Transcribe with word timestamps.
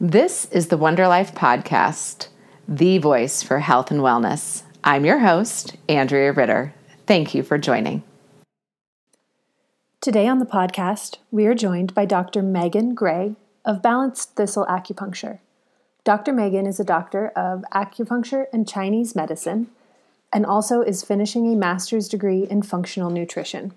This 0.00 0.44
is 0.52 0.68
the 0.68 0.76
Wunder 0.76 1.08
Life 1.08 1.34
Podcast, 1.34 2.28
the 2.68 2.98
voice 2.98 3.42
for 3.42 3.58
health 3.58 3.90
and 3.90 3.98
wellness. 3.98 4.62
I'm 4.84 5.04
your 5.04 5.18
host, 5.18 5.76
Andrea 5.88 6.30
Ritter. 6.30 6.72
Thank 7.08 7.34
you 7.34 7.42
for 7.42 7.58
joining. 7.58 8.04
Today 10.00 10.28
on 10.28 10.38
the 10.38 10.46
podcast, 10.46 11.16
we 11.32 11.46
are 11.46 11.54
joined 11.54 11.94
by 11.94 12.04
Dr. 12.04 12.42
Megan 12.42 12.94
Gray 12.94 13.34
of 13.64 13.82
Balanced 13.82 14.36
Thistle 14.36 14.66
Acupuncture. 14.66 15.40
Dr. 16.04 16.32
Megan 16.32 16.68
is 16.68 16.78
a 16.78 16.84
doctor 16.84 17.30
of 17.30 17.64
acupuncture 17.74 18.44
and 18.52 18.68
Chinese 18.68 19.16
medicine 19.16 19.66
and 20.32 20.46
also 20.46 20.80
is 20.80 21.02
finishing 21.02 21.52
a 21.52 21.56
master's 21.56 22.08
degree 22.08 22.46
in 22.48 22.62
functional 22.62 23.10
nutrition. 23.10 23.72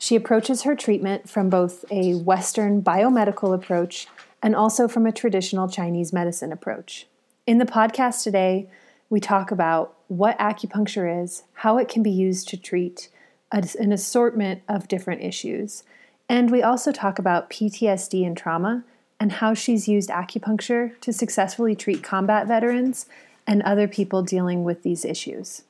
She 0.00 0.16
approaches 0.16 0.62
her 0.62 0.74
treatment 0.74 1.30
from 1.30 1.48
both 1.48 1.84
a 1.92 2.14
Western 2.14 2.82
biomedical 2.82 3.54
approach 3.54 4.08
and 4.44 4.54
also 4.54 4.86
from 4.86 5.06
a 5.06 5.12
traditional 5.12 5.68
Chinese 5.68 6.12
medicine 6.12 6.52
approach. 6.52 7.06
In 7.46 7.56
the 7.56 7.64
podcast 7.64 8.22
today, 8.22 8.68
we 9.08 9.18
talk 9.18 9.50
about 9.50 9.96
what 10.08 10.38
acupuncture 10.38 11.24
is, 11.24 11.44
how 11.54 11.78
it 11.78 11.88
can 11.88 12.02
be 12.02 12.10
used 12.10 12.48
to 12.48 12.58
treat 12.58 13.08
an 13.50 13.90
assortment 13.90 14.60
of 14.68 14.86
different 14.86 15.22
issues. 15.22 15.82
And 16.28 16.50
we 16.50 16.62
also 16.62 16.92
talk 16.92 17.18
about 17.18 17.48
PTSD 17.48 18.26
and 18.26 18.36
trauma 18.36 18.84
and 19.18 19.32
how 19.32 19.54
she's 19.54 19.88
used 19.88 20.10
acupuncture 20.10 21.00
to 21.00 21.12
successfully 21.12 21.74
treat 21.74 22.02
combat 22.02 22.46
veterans 22.46 23.06
and 23.46 23.62
other 23.62 23.88
people 23.88 24.22
dealing 24.22 24.62
with 24.62 24.82
these 24.82 25.06
issues. 25.06 25.62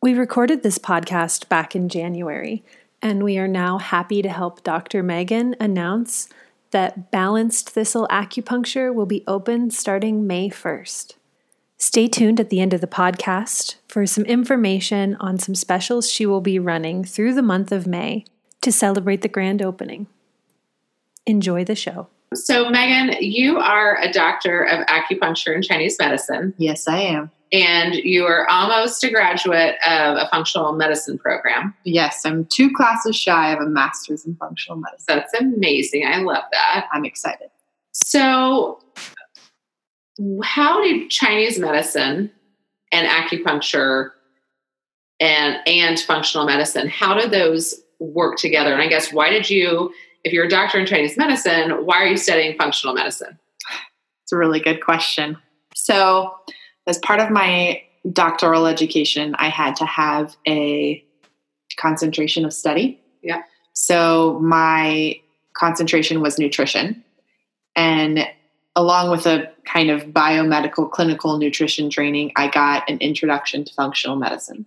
We 0.00 0.14
recorded 0.14 0.62
this 0.62 0.78
podcast 0.78 1.48
back 1.48 1.74
in 1.74 1.88
January, 1.88 2.62
and 3.02 3.24
we 3.24 3.36
are 3.38 3.48
now 3.48 3.78
happy 3.78 4.22
to 4.22 4.28
help 4.28 4.62
Dr. 4.62 5.02
Megan 5.02 5.56
announce 5.58 6.28
that 6.74 7.12
Balanced 7.12 7.70
Thistle 7.70 8.08
Acupuncture 8.10 8.92
will 8.92 9.06
be 9.06 9.22
open 9.28 9.70
starting 9.70 10.26
May 10.26 10.50
1st. 10.50 11.14
Stay 11.78 12.08
tuned 12.08 12.40
at 12.40 12.50
the 12.50 12.60
end 12.60 12.74
of 12.74 12.80
the 12.80 12.88
podcast 12.88 13.76
for 13.86 14.04
some 14.06 14.24
information 14.24 15.16
on 15.20 15.38
some 15.38 15.54
specials 15.54 16.10
she 16.10 16.26
will 16.26 16.40
be 16.40 16.58
running 16.58 17.04
through 17.04 17.32
the 17.32 17.42
month 17.42 17.70
of 17.70 17.86
May 17.86 18.24
to 18.60 18.72
celebrate 18.72 19.22
the 19.22 19.28
grand 19.28 19.62
opening. 19.62 20.08
Enjoy 21.26 21.62
the 21.62 21.76
show. 21.76 22.08
So, 22.34 22.68
Megan, 22.68 23.22
you 23.22 23.58
are 23.58 23.96
a 24.00 24.10
doctor 24.10 24.64
of 24.64 24.84
acupuncture 24.88 25.54
and 25.54 25.62
Chinese 25.62 25.96
medicine. 26.00 26.54
Yes, 26.58 26.88
I 26.88 26.98
am. 27.02 27.30
And 27.52 27.94
you 27.94 28.24
are 28.24 28.48
almost 28.48 29.04
a 29.04 29.10
graduate 29.10 29.76
of 29.86 30.16
a 30.16 30.28
functional 30.30 30.72
medicine 30.72 31.18
program. 31.18 31.74
Yes, 31.84 32.22
I'm 32.24 32.46
two 32.46 32.72
classes 32.72 33.14
shy 33.16 33.52
of 33.52 33.60
a 33.60 33.66
master's 33.66 34.24
in 34.24 34.34
functional 34.36 34.78
medicine. 34.78 35.04
That's 35.06 35.34
amazing. 35.34 36.04
I 36.06 36.18
love 36.18 36.44
that. 36.50 36.86
I'm 36.92 37.04
excited. 37.04 37.48
So, 37.92 38.80
how 40.42 40.82
did 40.82 41.10
Chinese 41.10 41.58
medicine 41.58 42.30
and 42.90 43.08
acupuncture 43.08 44.10
and 45.20 45.58
and 45.66 45.98
functional 46.00 46.46
medicine 46.46 46.88
how 46.88 47.18
do 47.18 47.28
those 47.28 47.84
work 47.98 48.36
together? 48.36 48.72
And 48.72 48.82
I 48.82 48.86
guess 48.86 49.12
why 49.12 49.30
did 49.30 49.48
you, 49.48 49.92
if 50.24 50.32
you're 50.32 50.46
a 50.46 50.48
doctor 50.48 50.78
in 50.78 50.86
Chinese 50.86 51.16
medicine, 51.16 51.84
why 51.84 51.96
are 51.96 52.06
you 52.06 52.16
studying 52.16 52.56
functional 52.56 52.94
medicine? 52.94 53.38
It's 54.22 54.32
a 54.32 54.36
really 54.36 54.60
good 54.60 54.82
question. 54.82 55.36
So, 55.74 56.34
as 56.86 56.98
part 56.98 57.20
of 57.20 57.30
my 57.30 57.82
doctoral 58.12 58.66
education, 58.66 59.34
I 59.38 59.48
had 59.48 59.76
to 59.76 59.84
have 59.86 60.36
a 60.46 61.04
concentration 61.76 62.44
of 62.44 62.52
study. 62.52 63.00
Yeah. 63.22 63.42
So 63.72 64.38
my 64.40 65.20
concentration 65.54 66.20
was 66.20 66.38
nutrition. 66.38 67.02
And 67.74 68.28
along 68.76 69.10
with 69.10 69.26
a 69.26 69.50
kind 69.64 69.90
of 69.90 70.04
biomedical 70.06 70.90
clinical 70.90 71.38
nutrition 71.38 71.90
training, 71.90 72.32
I 72.36 72.48
got 72.48 72.88
an 72.88 72.98
introduction 72.98 73.64
to 73.64 73.74
functional 73.74 74.16
medicine. 74.16 74.66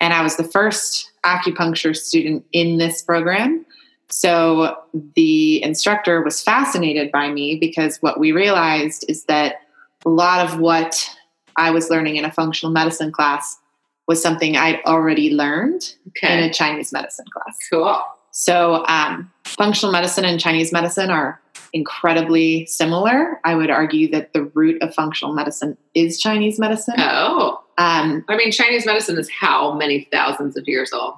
And 0.00 0.12
I 0.12 0.22
was 0.22 0.36
the 0.36 0.44
first 0.44 1.10
acupuncture 1.24 1.96
student 1.96 2.44
in 2.52 2.78
this 2.78 3.02
program. 3.02 3.64
So 4.10 4.76
the 5.16 5.62
instructor 5.62 6.22
was 6.22 6.42
fascinated 6.42 7.10
by 7.10 7.30
me 7.30 7.56
because 7.56 7.98
what 7.98 8.20
we 8.20 8.32
realized 8.32 9.04
is 9.08 9.24
that 9.24 9.56
a 10.04 10.10
lot 10.10 10.46
of 10.46 10.60
what 10.60 11.08
I 11.56 11.70
was 11.70 11.90
learning 11.90 12.16
in 12.16 12.24
a 12.24 12.32
functional 12.32 12.72
medicine 12.72 13.12
class 13.12 13.58
was 14.06 14.20
something 14.22 14.56
I'd 14.56 14.80
already 14.84 15.30
learned 15.30 15.94
okay. 16.08 16.38
in 16.38 16.44
a 16.44 16.52
Chinese 16.52 16.92
medicine 16.92 17.26
class. 17.32 17.56
Cool. 17.70 18.02
So, 18.32 18.84
um, 18.86 19.30
functional 19.44 19.92
medicine 19.92 20.24
and 20.24 20.40
Chinese 20.40 20.72
medicine 20.72 21.10
are 21.10 21.40
incredibly 21.72 22.66
similar. 22.66 23.40
I 23.44 23.54
would 23.54 23.70
argue 23.70 24.10
that 24.10 24.32
the 24.32 24.44
root 24.54 24.82
of 24.82 24.94
functional 24.94 25.34
medicine 25.34 25.76
is 25.94 26.18
Chinese 26.18 26.58
medicine. 26.58 26.94
Oh. 26.98 27.60
Um, 27.78 28.24
I 28.28 28.36
mean, 28.36 28.52
Chinese 28.52 28.86
medicine 28.86 29.18
is 29.18 29.30
how 29.30 29.74
many 29.74 30.08
thousands 30.12 30.56
of 30.56 30.64
years 30.66 30.92
old? 30.92 31.14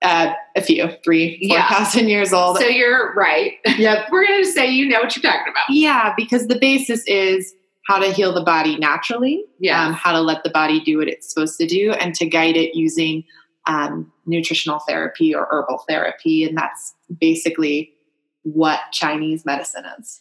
Uh, 0.00 0.32
a 0.54 0.62
few, 0.62 0.88
three, 1.04 1.38
four 1.48 1.58
yeah. 1.58 1.68
thousand 1.68 2.08
years 2.08 2.32
old. 2.32 2.58
So 2.58 2.66
you're 2.66 3.12
right. 3.14 3.54
Yep. 3.66 4.06
We're 4.12 4.26
going 4.26 4.44
to 4.44 4.50
say 4.50 4.70
you 4.70 4.88
know 4.88 5.00
what 5.00 5.16
you're 5.16 5.22
talking 5.22 5.52
about. 5.52 5.64
Yeah, 5.68 6.14
because 6.16 6.46
the 6.46 6.58
basis 6.58 7.02
is 7.06 7.52
how 7.88 7.98
to 7.98 8.12
heal 8.12 8.34
the 8.34 8.42
body 8.42 8.76
naturally, 8.76 9.46
yes. 9.58 9.74
um, 9.74 9.94
how 9.94 10.12
to 10.12 10.20
let 10.20 10.44
the 10.44 10.50
body 10.50 10.78
do 10.78 10.98
what 10.98 11.08
it's 11.08 11.32
supposed 11.32 11.58
to 11.58 11.66
do, 11.66 11.92
and 11.92 12.14
to 12.14 12.26
guide 12.26 12.54
it 12.54 12.76
using 12.76 13.24
um, 13.66 14.12
nutritional 14.26 14.78
therapy 14.80 15.34
or 15.34 15.48
herbal 15.50 15.84
therapy. 15.88 16.44
And 16.44 16.56
that's 16.56 16.94
basically 17.18 17.94
what 18.42 18.80
Chinese 18.92 19.46
medicine 19.46 19.84
is. 19.98 20.20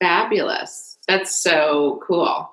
Fabulous. 0.00 0.98
That's 1.06 1.32
so 1.32 2.02
cool. 2.06 2.50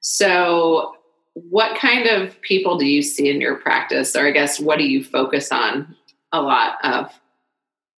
So, 0.00 0.96
what 1.34 1.78
kind 1.78 2.06
of 2.06 2.40
people 2.40 2.78
do 2.78 2.86
you 2.86 3.02
see 3.02 3.28
in 3.28 3.42
your 3.42 3.56
practice, 3.56 4.16
or 4.16 4.26
I 4.26 4.30
guess 4.30 4.58
what 4.58 4.78
do 4.78 4.84
you 4.84 5.04
focus 5.04 5.52
on 5.52 5.94
a 6.32 6.40
lot 6.40 6.76
of? 6.82 7.12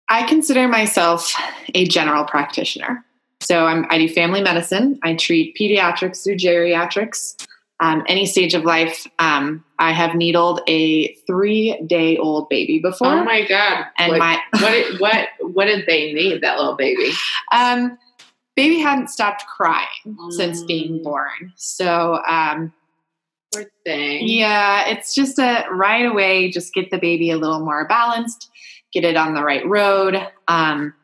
I 0.09 0.27
consider 0.27 0.67
myself 0.67 1.33
a 1.75 1.87
general 1.87 2.25
practitioner. 2.25 3.06
So 3.41 3.67
I'm, 3.67 3.87
i 3.91 3.99
do 3.99 4.09
family 4.09 4.41
medicine. 4.41 4.99
I 5.03 5.15
treat 5.15 5.57
pediatrics 5.57 6.25
through 6.25 6.37
geriatrics. 6.37 7.47
Um, 7.79 8.05
any 8.09 8.25
stage 8.25 8.55
of 8.55 8.65
life. 8.65 9.07
Um, 9.19 9.63
I 9.79 9.93
have 9.93 10.15
needled 10.15 10.63
a 10.67 11.13
three-day-old 11.27 12.49
baby 12.49 12.79
before. 12.79 13.09
Oh 13.09 13.25
my 13.25 13.47
god! 13.47 13.85
And 13.99 14.13
what, 14.13 14.19
my 14.19 14.41
what 14.61 14.71
did, 14.71 15.01
what 15.01 15.29
what 15.41 15.65
did 15.67 15.85
they 15.87 16.15
need 16.15 16.41
that 16.41 16.57
little 16.57 16.75
baby? 16.77 17.13
Um, 17.53 17.99
baby 18.57 18.79
hadn't 18.79 19.09
stopped 19.09 19.45
crying 19.47 19.87
mm. 20.07 20.33
since 20.33 20.63
being 20.63 21.03
born. 21.03 21.53
So 21.57 22.23
um, 22.27 22.73
poor 23.53 23.65
thing. 23.85 24.27
Yeah, 24.27 24.89
it's 24.89 25.15
just 25.15 25.39
a 25.39 25.67
right 25.71 26.07
away. 26.07 26.51
Just 26.51 26.75
get 26.75 26.91
the 26.91 26.99
baby 26.99 27.31
a 27.31 27.37
little 27.37 27.61
more 27.61 27.87
balanced. 27.87 28.51
Get 28.93 29.05
it 29.05 29.17
on 29.17 29.35
the 29.35 29.45
right 29.45 29.67
road. 29.67 30.17
Um, 30.49 30.95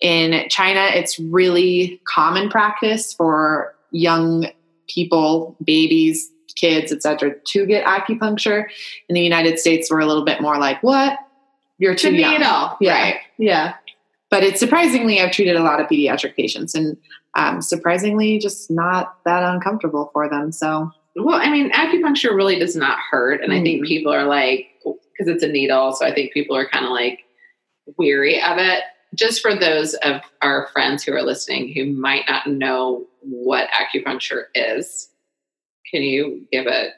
in 0.00 0.48
China, 0.48 0.88
it's 0.92 1.18
really 1.18 2.00
common 2.04 2.48
practice 2.48 3.12
for 3.12 3.74
young 3.90 4.46
people, 4.88 5.56
babies, 5.62 6.30
kids, 6.56 6.92
etc., 6.92 7.34
to 7.46 7.66
get 7.66 7.84
acupuncture. 7.84 8.64
In 9.08 9.14
the 9.14 9.20
United 9.20 9.58
States, 9.58 9.90
we're 9.90 10.00
a 10.00 10.06
little 10.06 10.24
bit 10.24 10.40
more 10.40 10.58
like, 10.58 10.82
"What? 10.82 11.18
You're 11.78 11.94
too 11.94 12.14
young." 12.14 12.40
yeah, 12.80 13.02
right. 13.02 13.16
yeah. 13.38 13.74
But 14.30 14.42
it's 14.42 14.60
surprisingly, 14.60 15.20
I've 15.20 15.32
treated 15.32 15.56
a 15.56 15.62
lot 15.62 15.80
of 15.80 15.88
pediatric 15.88 16.34
patients, 16.34 16.74
and 16.74 16.96
um, 17.34 17.60
surprisingly, 17.60 18.38
just 18.38 18.70
not 18.70 19.16
that 19.24 19.42
uncomfortable 19.42 20.10
for 20.12 20.28
them. 20.28 20.50
So, 20.50 20.90
well, 21.16 21.40
I 21.40 21.50
mean, 21.50 21.70
acupuncture 21.72 22.34
really 22.34 22.58
does 22.58 22.74
not 22.74 22.98
hurt, 23.10 23.42
and 23.42 23.52
mm 23.52 23.60
I 23.60 23.62
think 23.62 23.82
mm-hmm. 23.82 23.88
people 23.88 24.14
are 24.14 24.24
like, 24.24 24.68
because 24.84 25.28
it's 25.28 25.42
a 25.42 25.48
needle, 25.48 25.92
so 25.92 26.06
I 26.06 26.14
think 26.14 26.32
people 26.32 26.56
are 26.56 26.66
kind 26.66 26.86
of 26.86 26.92
like 26.92 27.20
weary 27.98 28.40
of 28.40 28.56
it 28.56 28.84
just 29.14 29.40
for 29.42 29.54
those 29.54 29.94
of 29.94 30.20
our 30.42 30.68
friends 30.72 31.02
who 31.02 31.12
are 31.12 31.22
listening 31.22 31.72
who 31.72 31.86
might 31.86 32.24
not 32.28 32.46
know 32.46 33.06
what 33.20 33.68
acupuncture 33.70 34.44
is, 34.54 35.08
can 35.90 36.02
you 36.02 36.46
give 36.52 36.66
a 36.66 36.90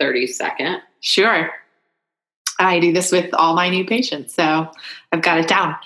30 0.00 0.26
second? 0.26 0.82
Sure. 1.00 1.50
I 2.58 2.80
do 2.80 2.92
this 2.92 3.12
with 3.12 3.32
all 3.34 3.54
my 3.54 3.68
new 3.68 3.84
patients, 3.84 4.34
so 4.34 4.70
I've 5.12 5.22
got 5.22 5.38
it 5.38 5.48
down. 5.48 5.76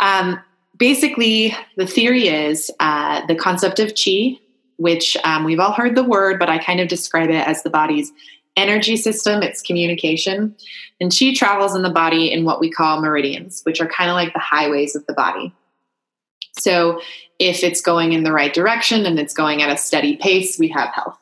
Um, 0.00 0.40
basically, 0.76 1.54
the 1.76 1.86
theory 1.86 2.28
is 2.28 2.70
uh, 2.80 3.24
the 3.26 3.34
concept 3.34 3.78
of 3.78 3.90
qi, 3.90 4.38
which 4.76 5.16
um, 5.24 5.44
we've 5.44 5.60
all 5.60 5.72
heard 5.72 5.94
the 5.94 6.04
word, 6.04 6.38
but 6.38 6.48
I 6.48 6.58
kind 6.58 6.80
of 6.80 6.88
describe 6.88 7.30
it 7.30 7.46
as 7.46 7.62
the 7.62 7.70
body's 7.70 8.12
energy 8.56 8.96
system, 8.96 9.42
it's 9.42 9.62
communication. 9.62 10.54
And 11.00 11.14
chi 11.16 11.34
travels 11.34 11.74
in 11.74 11.82
the 11.82 11.90
body 11.90 12.32
in 12.32 12.44
what 12.44 12.60
we 12.60 12.70
call 12.70 13.00
meridians, 13.00 13.62
which 13.64 13.80
are 13.80 13.88
kind 13.88 14.10
of 14.10 14.14
like 14.14 14.32
the 14.32 14.40
highways 14.40 14.96
of 14.96 15.06
the 15.06 15.12
body. 15.12 15.52
So 16.58 17.00
if 17.38 17.62
it's 17.62 17.82
going 17.82 18.12
in 18.12 18.24
the 18.24 18.32
right 18.32 18.52
direction 18.52 19.04
and 19.04 19.18
it's 19.18 19.34
going 19.34 19.62
at 19.62 19.70
a 19.70 19.76
steady 19.76 20.16
pace, 20.16 20.58
we 20.58 20.68
have 20.68 20.88
health. 20.94 21.18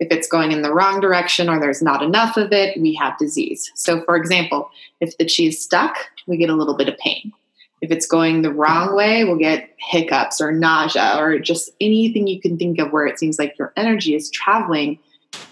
If 0.00 0.12
it's 0.12 0.28
going 0.28 0.52
in 0.52 0.62
the 0.62 0.72
wrong 0.72 1.00
direction 1.00 1.48
or 1.48 1.58
there's 1.58 1.82
not 1.82 2.02
enough 2.02 2.36
of 2.36 2.52
it, 2.52 2.80
we 2.80 2.94
have 2.94 3.18
disease. 3.18 3.72
So, 3.74 4.04
for 4.04 4.14
example, 4.14 4.70
if 5.00 5.18
the 5.18 5.24
chi 5.24 5.48
is 5.48 5.60
stuck, 5.60 5.96
we 6.28 6.36
get 6.36 6.50
a 6.50 6.54
little 6.54 6.76
bit 6.76 6.88
of 6.88 6.96
pain. 6.98 7.32
If 7.80 7.90
it's 7.90 8.06
going 8.06 8.42
the 8.42 8.52
wrong 8.52 8.94
way, 8.94 9.24
we'll 9.24 9.36
get 9.36 9.70
hiccups 9.78 10.40
or 10.40 10.52
nausea 10.52 11.16
or 11.18 11.38
just 11.38 11.70
anything 11.80 12.28
you 12.28 12.40
can 12.40 12.56
think 12.56 12.78
of 12.78 12.92
where 12.92 13.06
it 13.06 13.18
seems 13.18 13.38
like 13.38 13.58
your 13.58 13.72
energy 13.76 14.14
is 14.14 14.30
traveling 14.30 14.98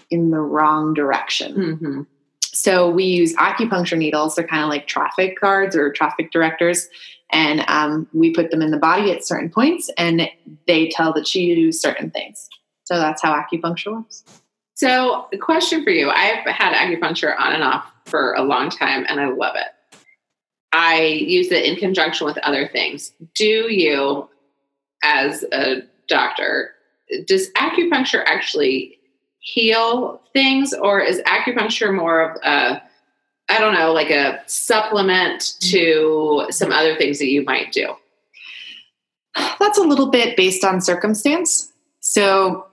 in 0.09 0.31
the 0.31 0.39
wrong 0.39 0.93
direction. 0.93 1.55
Mm-hmm. 1.55 2.01
So 2.41 2.89
we 2.89 3.03
use 3.03 3.35
acupuncture 3.35 3.97
needles. 3.97 4.35
They're 4.35 4.47
kind 4.47 4.63
of 4.63 4.69
like 4.69 4.87
traffic 4.87 5.39
guards 5.39 5.75
or 5.75 5.91
traffic 5.91 6.31
directors. 6.31 6.87
And 7.31 7.63
um, 7.67 8.07
we 8.13 8.33
put 8.33 8.51
them 8.51 8.61
in 8.61 8.71
the 8.71 8.77
body 8.77 9.11
at 9.11 9.25
certain 9.25 9.49
points 9.49 9.89
and 9.97 10.29
they 10.65 10.89
tell 10.89 11.13
the 11.13 11.21
chi 11.21 11.45
to 11.45 11.55
do 11.55 11.71
certain 11.71 12.09
things. 12.09 12.49
So 12.85 12.97
that's 12.97 13.21
how 13.21 13.33
acupuncture 13.33 13.93
works. 13.93 14.23
So, 14.75 15.27
a 15.33 15.37
question 15.37 15.83
for 15.83 15.89
you. 15.89 16.09
I've 16.09 16.45
had 16.45 16.73
acupuncture 16.73 17.37
on 17.37 17.53
and 17.53 17.63
off 17.63 17.91
for 18.05 18.33
a 18.33 18.43
long 18.43 18.69
time 18.69 19.05
and 19.09 19.19
I 19.19 19.27
love 19.29 19.55
it. 19.55 19.97
I 20.71 21.01
use 21.01 21.51
it 21.51 21.65
in 21.65 21.75
conjunction 21.77 22.25
with 22.25 22.37
other 22.39 22.67
things. 22.67 23.11
Do 23.35 23.73
you, 23.73 24.29
as 25.03 25.43
a 25.51 25.81
doctor, 26.07 26.71
does 27.25 27.51
acupuncture 27.53 28.23
actually 28.25 28.96
heal 29.47 30.21
things, 30.33 30.73
or 30.73 30.99
is 30.99 31.21
acupuncture 31.21 31.95
more 31.95 32.21
of 32.21 32.37
a, 32.43 32.81
I 33.47 33.59
don't 33.59 33.73
know, 33.73 33.93
like 33.93 34.09
a 34.09 34.43
supplement 34.45 35.53
to 35.61 36.47
some 36.49 36.73
other 36.73 36.97
things 36.97 37.19
that 37.19 37.27
you 37.27 37.43
might 37.43 37.71
do? 37.71 37.95
That's 39.59 39.77
a 39.77 39.83
little 39.83 40.07
bit 40.07 40.35
based 40.35 40.65
on 40.65 40.81
circumstance. 40.81 41.71
So, 42.01 42.67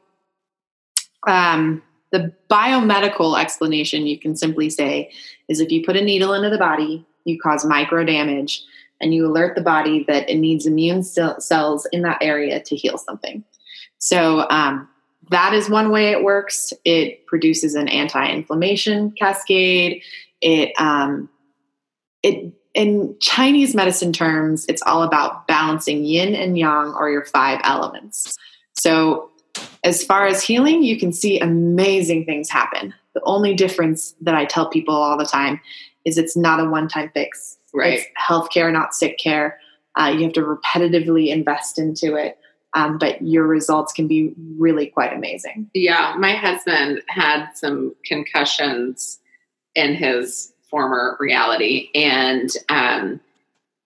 um, 1.29 1.81
the 2.11 2.33
biomedical 2.51 3.41
explanation 3.41 4.07
you 4.07 4.19
can 4.19 4.37
simply 4.37 4.69
say 4.69 5.13
is 5.49 5.61
if 5.61 5.71
you 5.71 5.85
put 5.85 5.97
a 5.97 6.03
needle 6.03 6.33
into 6.35 6.51
the 6.51 6.59
body, 6.59 7.07
you 7.25 7.39
cause 7.41 7.65
micro 7.65 8.05
damage 8.05 8.63
and 9.01 9.15
you 9.15 9.27
alert 9.27 9.55
the 9.55 9.61
body 9.61 10.05
that 10.09 10.29
it 10.29 10.37
needs 10.37 10.67
immune 10.67 11.03
cells 11.05 11.87
in 11.93 12.03
that 12.03 12.19
area 12.21 12.61
to 12.61 12.77
heal 12.77 12.99
something. 12.99 13.45
So, 13.99 14.49
um, 14.51 14.89
that 15.31 15.55
is 15.55 15.71
one 15.71 15.91
way 15.91 16.11
it 16.11 16.23
works. 16.23 16.73
It 16.85 17.27
produces 17.27 17.75
an 17.75 17.89
anti-inflammation 17.89 19.13
cascade. 19.13 20.03
It 20.41 20.73
um, 20.79 21.29
it 22.23 22.53
in 22.75 23.15
Chinese 23.21 23.75
medicine 23.75 24.13
terms, 24.13 24.67
it's 24.69 24.83
all 24.83 25.05
about 25.05 25.47
balancing 25.47 26.05
yin 26.05 26.35
and 26.35 26.59
yang 26.59 26.93
or 26.99 27.09
your 27.09 27.25
five 27.25 27.61
elements. 27.63 28.37
So, 28.75 29.31
as 29.85 30.03
far 30.03 30.27
as 30.27 30.43
healing, 30.43 30.83
you 30.83 30.99
can 30.99 31.13
see 31.13 31.39
amazing 31.39 32.25
things 32.25 32.51
happen. 32.51 32.93
The 33.15 33.23
only 33.25 33.55
difference 33.55 34.17
that 34.21 34.35
I 34.35 34.45
tell 34.45 34.69
people 34.69 34.95
all 34.95 35.17
the 35.17 35.25
time 35.25 35.61
is 36.05 36.19
it's 36.19 36.37
not 36.37 36.59
a 36.59 36.69
one-time 36.69 37.11
fix. 37.15 37.57
Right. 37.73 38.01
It's 38.01 38.07
healthcare, 38.21 38.73
not 38.73 38.95
sick 38.95 39.19
care. 39.19 39.61
Uh, 39.95 40.13
you 40.17 40.25
have 40.25 40.33
to 40.33 40.43
repetitively 40.43 41.29
invest 41.29 41.79
into 41.79 42.17
it 42.17 42.37
um, 42.75 42.99
but 42.99 43.23
your 43.23 43.47
results 43.47 43.93
can 43.93 44.09
be 44.09 44.35
really 44.59 44.87
quite 44.87 45.13
amazing. 45.13 45.71
Yeah, 45.75 46.15
my 46.19 46.33
husband 46.33 47.03
had 47.09 47.53
some 47.55 47.95
concussions 48.05 49.19
in 49.75 49.95
his 49.95 50.53
former 50.69 51.17
reality, 51.21 51.91
and 51.95 52.51
um, 52.69 53.21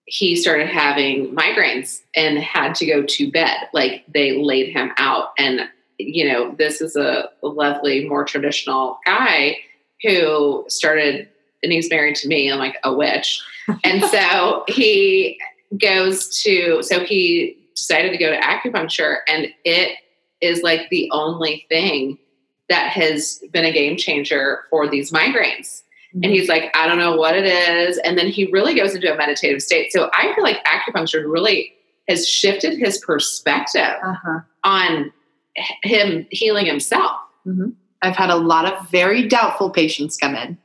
he 0.07 0.35
started 0.37 0.69
having 0.69 1.35
migraines 1.35 2.01
and 2.17 2.39
had 2.39 2.75
to 2.77 2.87
go 2.87 3.03
to 3.03 3.31
bed. 3.31 3.69
Like 3.75 4.05
they 4.09 4.39
laid 4.43 4.73
him 4.73 4.93
out, 4.97 5.33
and 5.39 5.69
you 5.99 6.27
know, 6.27 6.55
this 6.57 6.81
is 6.81 6.97
a 6.97 7.29
lovely, 7.43 8.09
more 8.09 8.25
traditional 8.25 8.99
guy 9.05 9.59
who 10.03 10.65
started, 10.69 11.29
and 11.63 11.73
he's 11.73 11.91
married 11.91 12.17
to 12.17 12.29
me. 12.29 12.51
I'm 12.51 12.59
like 12.59 12.79
a 12.85 12.95
witch, 12.95 13.43
and 13.85 14.03
so 14.05 14.65
he 14.67 15.39
goes 15.79 16.41
to 16.43 16.83
so 16.83 17.01
he 17.01 17.55
decided 17.79 18.11
to 18.11 18.19
go 18.19 18.31
to 18.31 18.39
acupuncture, 18.39 19.19
and 19.29 19.49
it 19.65 19.99
is 20.41 20.63
like 20.63 20.89
the 20.91 21.09
only 21.13 21.67
thing 21.69 22.19
that 22.69 22.91
has 22.91 23.43
been 23.53 23.65
a 23.65 23.73
game 23.73 23.97
changer 23.97 24.65
for 24.71 24.89
these 24.89 25.11
migraines. 25.11 25.83
Mm-hmm. 26.15 26.25
And 26.25 26.33
he's 26.33 26.49
like, 26.49 26.71
I 26.75 26.87
don't 26.87 26.99
know 26.99 27.17
what 27.17 27.35
it 27.35 27.47
is. 27.47 27.99
And 27.99 28.17
then 28.17 28.29
he 28.29 28.51
really 28.53 28.75
goes 28.75 28.95
into 28.95 29.13
a 29.13 29.17
meditative 29.17 29.63
state. 29.63 29.93
So 29.93 30.11
I 30.13 30.35
feel 30.35 30.45
like 30.45 30.65
acupuncture 30.65 31.31
really 31.31 31.73
has 32.09 32.29
shifted 32.29 32.79
his 32.79 32.99
perspective 32.99 33.83
uh-huh. 34.03 34.41
on 34.65 35.13
him 35.83 36.27
healing 36.31 36.67
himself. 36.67 37.21
Mm-hmm. 37.47 37.71
I've 38.03 38.17
had 38.17 38.31
a 38.31 38.37
lot 38.37 38.67
of 38.67 38.89
very 38.91 39.27
doubtful 39.27 39.71
patients 39.71 40.17
come 40.17 40.35
in. 40.35 40.57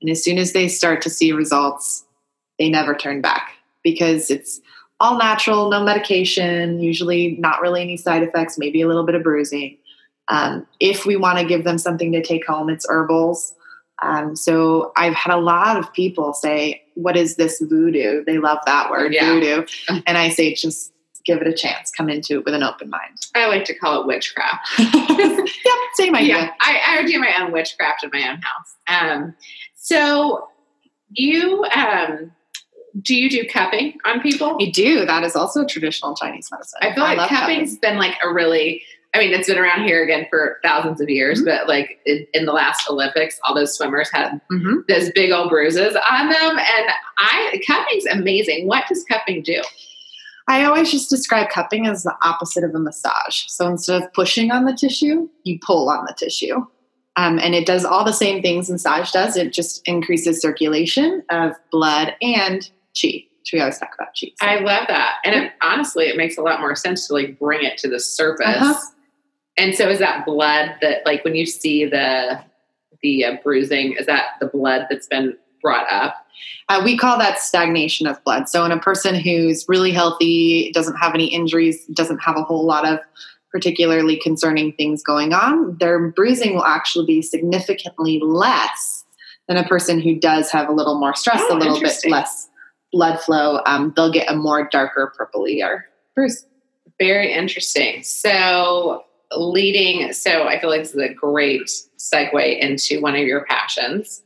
And 0.00 0.10
as 0.10 0.22
soon 0.22 0.38
as 0.38 0.52
they 0.52 0.68
start 0.68 1.02
to 1.02 1.10
see 1.10 1.32
results, 1.32 2.04
they 2.58 2.68
never 2.68 2.94
turn 2.94 3.20
back 3.20 3.52
because 3.82 4.30
it's 4.30 4.60
all 5.00 5.18
natural, 5.18 5.70
no 5.70 5.82
medication, 5.82 6.80
usually 6.80 7.36
not 7.38 7.60
really 7.60 7.82
any 7.82 7.96
side 7.96 8.22
effects, 8.22 8.58
maybe 8.58 8.80
a 8.80 8.86
little 8.86 9.04
bit 9.04 9.14
of 9.14 9.22
bruising. 9.22 9.76
Um, 10.28 10.66
if 10.80 11.04
we 11.04 11.16
want 11.16 11.38
to 11.38 11.44
give 11.44 11.64
them 11.64 11.78
something 11.78 12.12
to 12.12 12.22
take 12.22 12.46
home, 12.46 12.70
it's 12.70 12.86
herbals. 12.88 13.54
Um, 14.02 14.34
so 14.34 14.92
I've 14.96 15.14
had 15.14 15.34
a 15.34 15.38
lot 15.38 15.76
of 15.76 15.92
people 15.92 16.32
say, 16.32 16.82
What 16.94 17.16
is 17.16 17.36
this 17.36 17.60
voodoo? 17.60 18.24
They 18.24 18.38
love 18.38 18.58
that 18.66 18.90
word, 18.90 19.12
yeah. 19.12 19.32
voodoo. 19.32 19.66
And 20.06 20.18
I 20.18 20.30
say, 20.30 20.54
Just 20.54 20.92
give 21.24 21.40
it 21.40 21.48
a 21.48 21.52
chance. 21.52 21.90
Come 21.90 22.08
into 22.08 22.38
it 22.38 22.44
with 22.44 22.54
an 22.54 22.62
open 22.62 22.90
mind. 22.90 23.26
I 23.34 23.46
like 23.46 23.64
to 23.66 23.74
call 23.74 24.00
it 24.00 24.06
witchcraft. 24.06 24.68
yep, 24.78 25.48
same 25.94 26.14
idea. 26.14 26.36
Yeah, 26.36 26.50
I, 26.60 26.98
I, 26.98 27.04
do 27.04 27.18
my 27.18 27.32
own 27.40 27.52
witchcraft 27.52 28.04
in 28.04 28.10
my 28.12 28.30
own 28.30 28.40
house. 28.42 28.74
Um, 28.88 29.34
so 29.74 30.48
you 31.10 31.64
um, 31.64 32.32
do 33.02 33.14
you 33.14 33.28
do 33.28 33.46
cupping 33.48 33.98
on 34.04 34.20
people? 34.20 34.56
I 34.60 34.70
do. 34.70 35.04
That 35.04 35.24
is 35.24 35.34
also 35.34 35.64
traditional 35.64 36.14
Chinese 36.14 36.48
medicine. 36.50 36.78
I 36.82 36.94
feel 36.94 37.04
I 37.04 37.14
like 37.14 37.28
cupping's 37.28 37.74
cupping. 37.74 37.80
been 37.80 37.98
like 37.98 38.16
a 38.22 38.32
really 38.32 38.82
I 39.14 39.20
mean, 39.20 39.32
it's 39.32 39.46
been 39.46 39.58
around 39.58 39.84
here 39.84 40.02
again 40.02 40.26
for 40.28 40.58
thousands 40.64 41.00
of 41.00 41.08
years, 41.08 41.38
mm-hmm. 41.38 41.44
but 41.46 41.68
like 41.68 42.00
in, 42.04 42.26
in, 42.34 42.46
the 42.46 42.52
last 42.52 42.90
Olympics, 42.90 43.38
all 43.44 43.54
those 43.54 43.76
swimmers 43.76 44.10
had 44.12 44.40
mm-hmm. 44.50 44.80
those 44.88 45.12
big 45.12 45.30
old 45.30 45.50
bruises 45.50 45.96
on 46.10 46.30
them. 46.30 46.58
And 46.58 46.90
I 47.18 47.60
cupping's 47.64 48.06
amazing. 48.06 48.66
What 48.66 48.84
does 48.88 49.04
cupping 49.04 49.42
do? 49.42 49.62
I 50.48 50.64
always 50.64 50.90
just 50.90 51.10
describe 51.10 51.48
cupping 51.48 51.86
as 51.86 52.02
the 52.02 52.14
opposite 52.22 52.64
of 52.64 52.74
a 52.74 52.78
massage. 52.80 53.44
So 53.46 53.68
instead 53.68 54.02
of 54.02 54.12
pushing 54.12 54.50
on 54.50 54.64
the 54.64 54.74
tissue, 54.74 55.28
you 55.44 55.60
pull 55.64 55.88
on 55.88 56.04
the 56.06 56.14
tissue. 56.14 56.66
Um, 57.16 57.38
and 57.38 57.54
it 57.54 57.66
does 57.66 57.84
all 57.84 58.04
the 58.04 58.12
same 58.12 58.42
things 58.42 58.68
massage 58.68 59.12
does. 59.12 59.36
It 59.36 59.52
just 59.52 59.86
increases 59.86 60.42
circulation 60.42 61.22
of 61.30 61.52
blood 61.70 62.16
and 62.20 62.68
chi. 63.00 63.24
We 63.52 63.60
always 63.60 63.78
talk 63.78 63.90
about 63.94 64.08
chi. 64.18 64.28
So. 64.40 64.46
I 64.46 64.60
love 64.60 64.86
that, 64.88 65.16
and 65.24 65.34
it, 65.34 65.52
honestly, 65.62 66.06
it 66.06 66.16
makes 66.16 66.38
a 66.38 66.42
lot 66.42 66.60
more 66.60 66.74
sense 66.74 67.06
to 67.08 67.12
like 67.12 67.38
bring 67.38 67.64
it 67.64 67.78
to 67.78 67.88
the 67.88 68.00
surface. 68.00 68.46
Uh-huh. 68.46 68.80
And 69.56 69.74
so, 69.74 69.88
is 69.88 69.98
that 69.98 70.24
blood 70.26 70.76
that 70.80 71.04
like 71.04 71.24
when 71.24 71.34
you 71.34 71.46
see 71.46 71.84
the 71.84 72.40
the 73.02 73.24
uh, 73.24 73.36
bruising? 73.44 73.96
Is 73.98 74.06
that 74.06 74.30
the 74.40 74.46
blood 74.46 74.86
that's 74.90 75.06
been 75.06 75.36
brought 75.62 75.86
up? 75.92 76.16
Uh, 76.68 76.80
we 76.82 76.96
call 76.96 77.18
that 77.18 77.38
stagnation 77.38 78.06
of 78.06 78.22
blood. 78.24 78.48
So, 78.48 78.64
in 78.64 78.72
a 78.72 78.80
person 78.80 79.14
who's 79.14 79.66
really 79.68 79.92
healthy, 79.92 80.72
doesn't 80.72 80.96
have 80.96 81.14
any 81.14 81.26
injuries, 81.26 81.84
doesn't 81.86 82.18
have 82.18 82.36
a 82.36 82.42
whole 82.42 82.64
lot 82.64 82.88
of 82.88 82.98
particularly 83.54 84.16
concerning 84.16 84.72
things 84.72 85.00
going 85.00 85.32
on, 85.32 85.76
their 85.78 86.08
bruising 86.08 86.56
will 86.56 86.64
actually 86.64 87.06
be 87.06 87.22
significantly 87.22 88.18
less 88.20 89.04
than 89.46 89.56
a 89.56 89.62
person 89.68 90.00
who 90.00 90.18
does 90.18 90.50
have 90.50 90.68
a 90.68 90.72
little 90.72 90.98
more 90.98 91.14
stress, 91.14 91.40
oh, 91.44 91.56
a 91.56 91.58
little 91.58 91.80
bit 91.80 91.96
less 92.08 92.48
blood 92.94 93.20
flow, 93.20 93.60
um, 93.66 93.92
they'll 93.96 94.12
get 94.12 94.30
a 94.30 94.36
more 94.36 94.68
darker 94.70 95.12
purpley 95.18 95.62
or 95.62 95.84
bruise. 96.14 96.46
Very 96.98 97.32
interesting. 97.32 98.04
So, 98.04 99.04
leading, 99.36 100.12
so 100.12 100.46
I 100.46 100.60
feel 100.60 100.70
like 100.70 100.82
this 100.82 100.94
is 100.94 101.02
a 101.02 101.12
great 101.12 101.68
segue 101.98 102.58
into 102.58 103.00
one 103.00 103.16
of 103.16 103.22
your 103.22 103.44
passions, 103.46 104.22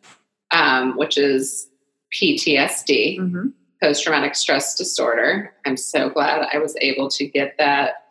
um, 0.51 0.99
which 0.99 1.17
is 1.17 1.69
PTSD, 2.15 3.19
mm-hmm. 3.19 3.49
post 3.83 4.03
traumatic 4.03 4.35
stress 4.35 4.77
disorder. 4.77 5.55
I'm 5.65 5.79
so 5.79 6.11
glad 6.11 6.47
I 6.53 6.59
was 6.59 6.77
able 6.83 7.09
to 7.11 7.27
get 7.27 7.57
that 7.57 8.05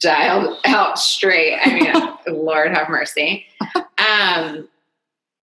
dialed 0.00 0.58
out 0.64 0.98
straight. 0.98 1.60
I 1.64 1.74
mean, 1.74 2.36
Lord 2.44 2.72
have 2.72 2.88
mercy. 2.88 3.46
Um, 3.98 4.68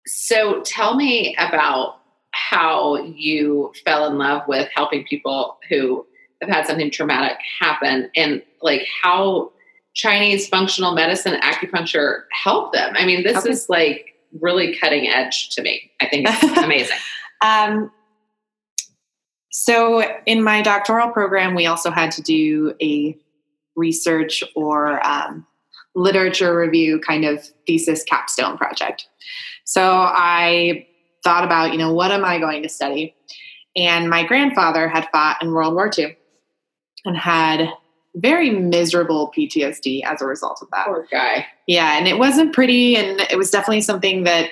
so, 0.07 0.63
tell 0.63 0.95
me 0.95 1.37
about 1.37 2.01
how 2.37 2.97
you 2.97 3.73
fell 3.85 4.07
in 4.07 4.19
love 4.19 4.43
with 4.47 4.69
helping 4.75 5.05
people 5.05 5.59
who 5.69 6.07
have 6.43 6.51
had 6.51 6.67
something 6.67 6.91
traumatic 6.91 7.39
happen 7.61 8.11
and 8.15 8.43
like 8.63 8.87
how 9.03 9.51
Chinese 9.95 10.47
functional 10.49 10.95
medicine 10.95 11.41
acupuncture 11.41 12.25
help 12.31 12.73
them. 12.73 12.95
I 12.97 13.07
mean, 13.07 13.23
this 13.23 13.39
okay. 13.39 13.51
is 13.51 13.69
like 13.69 14.15
really 14.41 14.77
cutting 14.77 15.09
edge 15.09 15.51
to 15.51 15.63
me. 15.63 15.91
I 16.01 16.09
think 16.09 16.27
it's 16.29 16.59
amazing. 16.63 16.97
um, 17.41 17.91
so 19.51 20.03
in 20.27 20.43
my 20.43 20.61
doctoral 20.61 21.09
program, 21.11 21.55
we 21.55 21.65
also 21.65 21.91
had 21.91 22.11
to 22.13 22.23
do 22.23 22.75
a 22.83 23.17
research 23.75 24.45
or 24.55 25.05
um, 25.07 25.47
literature 25.95 26.55
review 26.55 27.01
kind 27.01 27.25
of 27.25 27.43
thesis 27.67 28.05
capstone 28.05 28.59
project. 28.59 29.09
So 29.65 29.83
I 29.83 30.87
thought 31.27 31.43
about, 31.43 31.73
you 31.73 31.79
know, 31.79 31.93
what 31.93 32.13
am 32.13 32.25
I 32.25 32.39
going 32.39 32.63
to 32.63 32.69
study? 32.69 33.17
And 33.75 34.09
my 34.09 34.25
grandfather 34.25 34.89
had 34.89 35.09
fought 35.11 35.43
in 35.43 35.51
World 35.51 35.75
War 35.75 35.91
II 35.99 36.17
and 37.05 37.17
had 37.17 37.69
very 38.15 38.51
miserable 38.51 39.33
PTSD 39.37 40.05
as 40.05 40.23
a 40.23 40.27
result 40.27 40.61
of 40.63 40.69
that. 40.71 40.87
Poor 40.87 41.05
guy. 41.11 41.45
Yeah, 41.67 41.99
and 41.99 42.07
it 42.07 42.17
wasn't 42.17 42.55
pretty, 42.55 42.97
and 42.97 43.21
it 43.23 43.37
was 43.37 43.51
definitely 43.51 43.81
something 43.81 44.23
that 44.23 44.51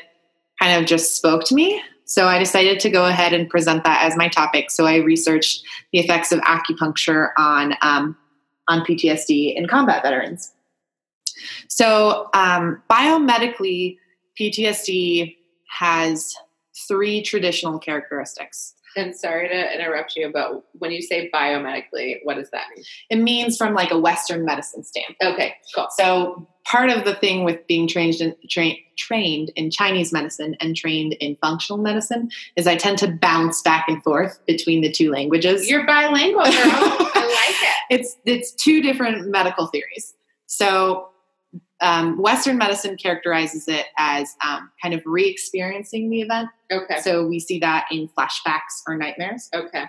kind 0.60 0.80
of 0.80 0.86
just 0.86 1.16
spoke 1.16 1.44
to 1.44 1.54
me. 1.54 1.80
So 2.06 2.26
I 2.26 2.40
decided 2.40 2.80
to 2.80 2.90
go 2.90 3.06
ahead 3.06 3.32
and 3.32 3.48
present 3.48 3.84
that 3.84 4.04
as 4.04 4.16
my 4.16 4.28
topic. 4.28 4.72
So 4.72 4.84
I 4.84 4.96
researched 4.96 5.64
the 5.92 6.00
effects 6.00 6.32
of 6.32 6.40
acupuncture 6.40 7.28
on 7.38 7.74
um, 7.82 8.16
on 8.66 8.84
PTSD 8.84 9.54
in 9.54 9.68
combat 9.68 10.02
veterans. 10.02 10.52
So 11.68 12.30
um, 12.34 12.82
biomedically, 12.90 13.98
PTSD 14.38 15.36
has 15.78 16.34
three 16.88 17.22
traditional 17.22 17.78
characteristics. 17.78 18.74
And 18.96 19.14
sorry 19.14 19.48
to 19.48 19.74
interrupt 19.74 20.14
you, 20.14 20.30
but 20.32 20.64
when 20.74 20.92
you 20.92 21.02
say 21.02 21.28
biomedically, 21.34 22.18
what 22.22 22.34
does 22.36 22.50
that 22.50 22.66
mean? 22.74 22.84
It 23.10 23.16
means 23.16 23.56
from 23.56 23.74
like 23.74 23.90
a 23.90 23.98
Western 23.98 24.44
medicine 24.44 24.84
standpoint. 24.84 25.34
Okay, 25.34 25.54
cool. 25.74 25.88
So 25.96 26.48
part 26.64 26.90
of 26.90 27.04
the 27.04 27.14
thing 27.14 27.44
with 27.44 27.66
being 27.66 27.88
trained 27.88 28.20
in, 28.20 28.36
tra- 28.48 28.76
trained 28.96 29.50
in 29.56 29.70
Chinese 29.70 30.12
medicine 30.12 30.56
and 30.60 30.76
trained 30.76 31.14
in 31.14 31.36
functional 31.42 31.82
medicine 31.82 32.30
is 32.56 32.66
I 32.68 32.76
tend 32.76 32.98
to 32.98 33.08
bounce 33.08 33.62
back 33.62 33.86
and 33.88 34.02
forth 34.04 34.38
between 34.46 34.80
the 34.80 34.90
two 34.90 35.10
languages. 35.10 35.68
You're 35.68 35.86
bilingual, 35.86 36.44
girl. 36.44 36.52
I 36.52 37.48
like 37.48 37.62
it. 37.62 37.70
It's 37.90 38.16
it's 38.24 38.52
two 38.52 38.80
different 38.80 39.28
medical 39.28 39.66
theories. 39.66 40.14
So 40.46 41.10
um, 41.84 42.16
Western 42.18 42.56
medicine 42.58 42.96
characterizes 42.96 43.68
it 43.68 43.86
as 43.98 44.34
um, 44.42 44.70
kind 44.82 44.94
of 44.94 45.02
re-experiencing 45.04 46.08
the 46.10 46.22
event. 46.22 46.48
Okay. 46.72 46.98
So 47.00 47.26
we 47.26 47.38
see 47.38 47.58
that 47.60 47.86
in 47.90 48.08
flashbacks 48.08 48.82
or 48.88 48.96
nightmares. 48.96 49.50
Okay. 49.54 49.84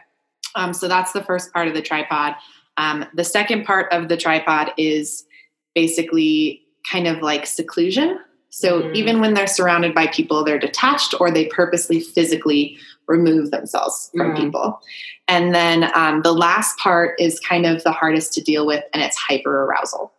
Um, 0.56 0.74
so 0.74 0.88
that's 0.88 1.12
the 1.14 1.24
first 1.24 1.52
part 1.54 1.68
of 1.68 1.74
the 1.74 1.82
tripod. 1.82 2.36
Um, 2.78 3.06
the 3.14 3.24
second 3.24 3.64
part 3.66 3.92
of 3.92 4.10
the 4.10 4.18
tripod 4.18 4.72
is 4.78 5.26
basically 5.74 6.62
kind 6.90 7.08
of 7.08 7.22
like 7.22 7.46
seclusion. 7.46 8.20
So 8.50 8.82
Mm. 8.84 8.96
even 8.96 9.20
when 9.22 9.34
they're 9.34 9.48
surrounded 9.48 9.94
by 9.94 10.08
people, 10.08 10.44
they're 10.44 10.60
detached 10.60 11.14
or 11.20 11.32
they 11.32 11.46
purposely 11.48 12.00
physically 12.00 12.78
remove 13.08 13.52
themselves 13.52 14.12
from 14.16 14.32
Mm. 14.34 14.38
people. 14.38 14.82
And 15.28 15.54
then 15.54 15.92
um, 15.94 16.22
the 16.22 16.34
last 16.34 16.78
part 16.78 17.20
is 17.20 17.40
kind 17.40 17.66
of 17.66 17.84
the 17.84 17.92
hardest 17.92 18.34
to 18.36 18.42
deal 18.42 18.66
with, 18.66 18.84
and 18.94 19.02
it's 19.04 19.18
hyper 19.18 19.64
arousal. 19.64 20.12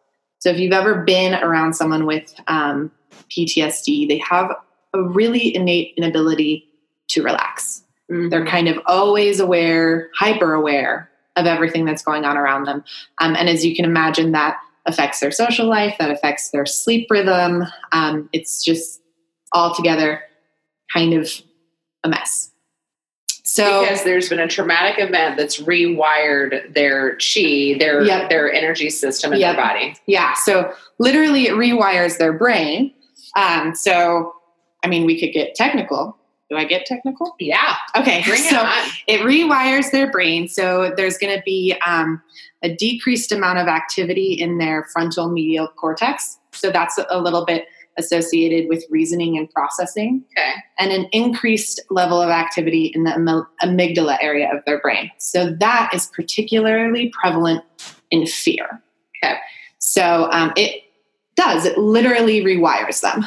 So 0.47 0.53
if 0.53 0.61
you've 0.61 0.73
ever 0.73 1.03
been 1.03 1.35
around 1.35 1.75
someone 1.75 2.07
with 2.07 2.33
um, 2.47 2.93
PTSD, 3.31 4.07
they 4.07 4.19
have 4.19 4.53
a 4.95 5.03
really 5.03 5.53
innate 5.53 5.95
inability 5.97 6.69
to 7.09 7.25
relax. 7.25 7.83
Mhm. 8.09 8.31
They're 8.31 8.47
kind 8.47 8.69
of 8.69 8.79
always 8.87 9.41
aware, 9.41 10.09
hyper 10.15 10.55
aware 10.55 11.11
of 11.35 11.47
everything 11.47 11.85
that's 11.85 12.05
going 12.05 12.25
on 12.25 12.37
around 12.37 12.63
them. 12.63 12.85
Um, 13.21 13.35
and 13.35 13.49
as 13.49 13.67
you 13.67 13.75
can 13.75 13.85
imagine, 13.85 14.31
that 14.33 14.57
affects 14.87 15.19
their 15.19 15.33
social 15.33 15.67
life, 15.67 15.97
that 15.99 16.13
affects 16.13 16.51
their 16.51 16.65
sleep 16.65 17.09
rhythm. 17.11 17.65
Um, 17.91 18.29
it's 18.33 18.65
just 18.65 19.03
altogether 19.53 20.23
kind 20.93 21.13
of 21.13 21.29
a 22.05 22.09
mess. 22.09 22.53
So, 23.57 23.81
because 23.83 24.05
there's 24.05 24.29
been 24.29 24.39
a 24.41 24.47
traumatic 24.49 24.97
event 24.99 25.37
that's 25.39 25.61
rewired 25.63 26.75
their 26.75 27.13
chi, 27.17 27.77
their 27.79 28.03
Yep. 28.03 28.29
their 28.31 28.53
energy 28.53 28.91
system 28.91 29.33
in 29.33 29.41
Yep. 29.41 29.57
their 29.57 29.65
body. 29.65 29.95
yeah, 30.07 30.35
so 30.35 30.73
literally 30.99 31.47
it 31.47 31.55
rewires 31.55 32.19
their 32.19 32.33
brain. 32.35 32.93
Um, 33.37 33.75
so, 33.75 34.35
I 34.85 34.89
mean, 34.89 35.07
we 35.07 35.19
could 35.19 35.33
get 35.33 35.55
technical. 35.55 36.17
Do 36.51 36.57
I 36.57 36.65
get 36.65 36.87
technical? 36.87 37.35
Yeah, 37.41 37.75
Okay, 37.97 38.23
bring 38.27 38.43
so 38.43 38.59
on. 38.59 38.89
it 39.09 39.21
rewires 39.23 39.91
their 39.91 40.11
brain. 40.11 40.47
So 40.49 40.93
there's 40.97 41.19
going 41.19 41.35
to 41.37 41.43
be 41.45 41.75
um, 41.85 42.23
a 42.63 42.69
decreased 42.73 43.33
amount 43.33 43.59
of 43.59 43.67
activity 43.69 44.35
in 44.35 44.59
their 44.59 44.85
frontal 44.93 45.29
medial 45.29 45.67
cortex. 45.69 46.39
So 46.53 46.71
that's 46.71 46.99
a 47.11 47.19
little 47.21 47.45
bit 47.45 47.67
associated 47.99 48.69
with 48.69 48.85
reasoning 48.91 49.37
and 49.39 49.51
processing, 49.51 50.25
Okay. 50.37 50.55
and 50.79 50.93
an 50.93 51.07
increased 51.13 51.81
level 51.91 52.21
of 52.21 52.31
activity 52.31 52.93
in 52.95 53.05
the 53.05 53.15
amy- 53.15 53.43
amygdala 53.63 54.19
area 54.21 54.55
of 54.55 54.65
their 54.67 54.81
brain. 54.81 55.11
So 55.19 55.51
that 55.61 55.91
is 55.95 56.07
particularly 56.07 57.13
prevalent 57.21 57.65
in 58.11 58.27
fear. 58.27 58.83
Okay. 59.23 59.37
So 59.79 60.29
um, 60.31 60.53
it 60.57 60.83
does, 61.37 61.65
it 61.65 61.79
literally 61.79 62.43
rewires 62.43 63.01
them. 63.01 63.25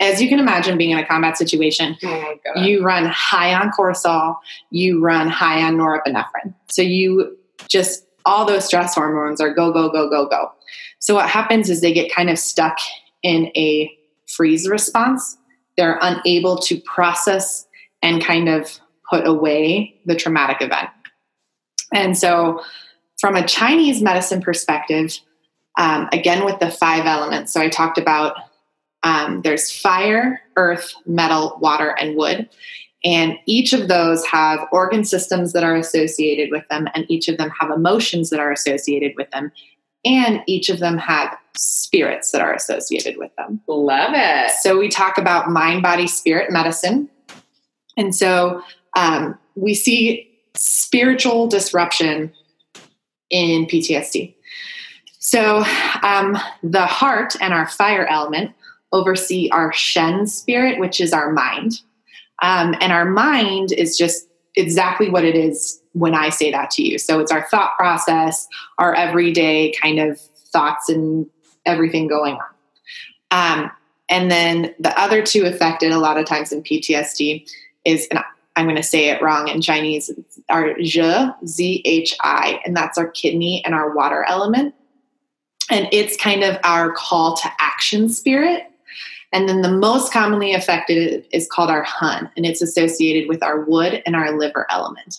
As 0.00 0.20
you 0.20 0.28
can 0.28 0.40
imagine, 0.40 0.76
being 0.76 0.90
in 0.90 0.98
a 0.98 1.06
combat 1.06 1.38
situation, 1.38 1.96
Oh 2.04 2.34
you 2.56 2.84
run 2.84 3.06
high 3.06 3.54
on 3.54 3.70
cortisol, 3.70 4.36
you 4.70 5.00
run 5.00 5.28
high 5.28 5.62
on 5.62 5.76
norepinephrine. 5.76 6.52
So 6.68 6.82
you 6.82 7.36
just 7.68 8.04
all 8.26 8.44
those 8.44 8.64
stress 8.64 8.94
hormones 8.94 9.40
are 9.40 9.54
go 9.54 9.72
go 9.72 9.88
go 9.90 10.10
go 10.10 10.26
go. 10.28 10.50
So 10.98 11.14
what 11.14 11.28
happens 11.28 11.70
is 11.70 11.80
they 11.80 11.92
get 11.92 12.12
kind 12.12 12.28
of 12.28 12.38
stuck 12.38 12.76
in 13.22 13.46
a 13.56 13.90
freeze 14.36 14.68
response. 14.68 15.36
They're 15.76 15.98
unable 16.00 16.58
to 16.58 16.80
process 16.80 17.66
and 18.02 18.22
kind 18.22 18.48
of 18.48 18.78
put 19.10 19.26
away 19.26 20.00
the 20.06 20.14
traumatic 20.14 20.60
event. 20.60 20.90
And 21.92 22.16
so 22.16 22.62
from 23.18 23.36
a 23.36 23.46
Chinese 23.46 24.02
medicine 24.02 24.40
perspective, 24.40 25.18
um, 25.78 26.08
again 26.12 26.44
with 26.44 26.58
the 26.60 26.70
five 26.70 27.06
elements. 27.06 27.52
So 27.52 27.60
I 27.60 27.68
talked 27.68 27.98
about 27.98 28.36
um, 29.02 29.42
there's 29.42 29.70
fire, 29.70 30.40
earth, 30.56 30.94
metal, 31.06 31.58
water, 31.60 31.94
and 32.00 32.16
wood. 32.16 32.48
And 33.04 33.38
each 33.46 33.74
of 33.74 33.88
those 33.88 34.24
have 34.26 34.66
organ 34.72 35.04
systems 35.04 35.52
that 35.52 35.62
are 35.62 35.76
associated 35.76 36.50
with 36.50 36.66
them, 36.70 36.88
and 36.94 37.04
each 37.10 37.28
of 37.28 37.36
them 37.36 37.50
have 37.60 37.70
emotions 37.70 38.30
that 38.30 38.40
are 38.40 38.50
associated 38.50 39.12
with 39.16 39.30
them, 39.30 39.52
and 40.04 40.42
each 40.46 40.68
of 40.68 40.78
them 40.78 40.98
have 40.98 41.36
spirits 41.56 42.32
that 42.32 42.40
are 42.40 42.52
associated 42.52 43.16
with 43.16 43.34
them. 43.36 43.60
Love 43.68 44.12
it. 44.14 44.50
So 44.60 44.78
we 44.78 44.88
talk 44.88 45.18
about 45.18 45.50
mind, 45.50 45.82
body, 45.82 46.06
spirit 46.06 46.50
medicine. 46.50 47.08
And 47.96 48.14
so 48.14 48.62
um, 48.96 49.38
we 49.54 49.74
see 49.74 50.30
spiritual 50.56 51.46
disruption 51.46 52.32
in 53.30 53.66
PTSD. 53.66 54.34
So 55.18 55.64
um, 56.02 56.36
the 56.62 56.86
heart 56.86 57.34
and 57.40 57.54
our 57.54 57.68
fire 57.68 58.06
element 58.06 58.52
oversee 58.92 59.48
our 59.50 59.72
Shen 59.72 60.26
spirit, 60.26 60.78
which 60.78 61.00
is 61.00 61.12
our 61.12 61.32
mind. 61.32 61.80
Um, 62.42 62.74
and 62.80 62.92
our 62.92 63.04
mind 63.04 63.72
is 63.72 63.96
just 63.96 64.28
exactly 64.54 65.10
what 65.10 65.24
it 65.24 65.34
is 65.34 65.80
when 65.94 66.14
I 66.14 66.28
say 66.28 66.50
that 66.50 66.70
to 66.72 66.82
you. 66.82 66.98
So 66.98 67.18
it's 67.20 67.32
our 67.32 67.46
thought 67.48 67.76
process, 67.76 68.46
our 68.78 68.94
everyday 68.94 69.72
kind 69.72 69.98
of 69.98 70.20
thoughts 70.20 70.88
and 70.88 71.26
everything 71.64 72.06
going 72.06 72.36
on. 72.36 72.50
Um, 73.30 73.70
and 74.08 74.30
then 74.30 74.74
the 74.78 74.96
other 75.00 75.22
two 75.22 75.44
affected 75.44 75.90
a 75.90 75.98
lot 75.98 76.18
of 76.18 76.26
times 76.26 76.52
in 76.52 76.62
PTSD 76.62 77.50
is, 77.84 78.06
and 78.10 78.20
I'm 78.56 78.66
going 78.66 78.76
to 78.76 78.82
say 78.82 79.08
it 79.08 79.22
wrong 79.22 79.48
in 79.48 79.60
Chinese, 79.60 80.10
are 80.48 80.74
zhi, 80.74 81.34
Z 81.46 81.82
H 81.84 82.16
I, 82.22 82.60
and 82.64 82.76
that's 82.76 82.98
our 82.98 83.08
kidney 83.08 83.64
and 83.64 83.74
our 83.74 83.94
water 83.94 84.24
element. 84.28 84.74
And 85.70 85.88
it's 85.92 86.16
kind 86.16 86.44
of 86.44 86.58
our 86.62 86.92
call 86.92 87.36
to 87.36 87.48
action 87.58 88.08
spirit. 88.08 88.64
And 89.32 89.48
then 89.48 89.62
the 89.62 89.72
most 89.72 90.12
commonly 90.12 90.54
affected 90.54 91.26
is 91.32 91.48
called 91.50 91.70
our 91.70 91.82
hun, 91.82 92.30
and 92.36 92.46
it's 92.46 92.62
associated 92.62 93.28
with 93.28 93.42
our 93.42 93.64
wood 93.64 94.02
and 94.06 94.14
our 94.14 94.38
liver 94.38 94.66
element. 94.70 95.18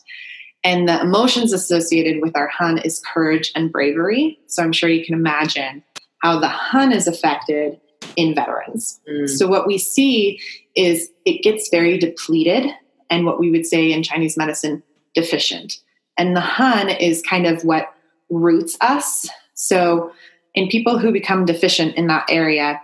And 0.66 0.90
the 0.90 1.00
emotions 1.00 1.54
associated 1.54 2.24
with 2.24 2.36
our 2.36 2.48
hun 2.48 2.80
is 2.80 3.00
courage 3.00 3.52
and 3.56 3.72
bravery. 3.72 4.40
So 4.48 4.64
I'm 4.64 4.74
sure 4.74 4.90
you 4.90 5.06
can 5.06 5.14
imagine 5.14 5.84
how 6.24 6.40
the 6.40 6.48
hun 6.48 6.92
is 6.92 7.08
affected 7.08 7.80
in 8.16 8.34
veterans. 8.34 9.00
Mm. 9.08 9.30
So 9.30 9.48
what 9.48 9.68
we 9.68 9.78
see 9.78 10.40
is 10.76 11.10
it 11.24 11.44
gets 11.44 11.70
very 11.70 12.00
depleted 12.00 12.72
and 13.12 13.28
what 13.28 13.40
we 13.40 13.52
would 13.52 13.68
say 13.68 13.92
in 13.92 14.02
Chinese 14.02 14.38
medicine 14.38 14.82
deficient. 15.14 15.78
And 16.18 16.36
the 16.36 16.42
hun 16.42 16.90
is 16.90 17.22
kind 17.22 17.46
of 17.46 17.64
what 17.64 17.94
roots 18.32 18.76
us. 18.82 19.30
So 19.54 20.12
in 20.56 20.68
people 20.68 20.98
who 20.98 21.12
become 21.12 21.46
deficient 21.46 21.96
in 21.96 22.08
that 22.08 22.26
area, 22.28 22.82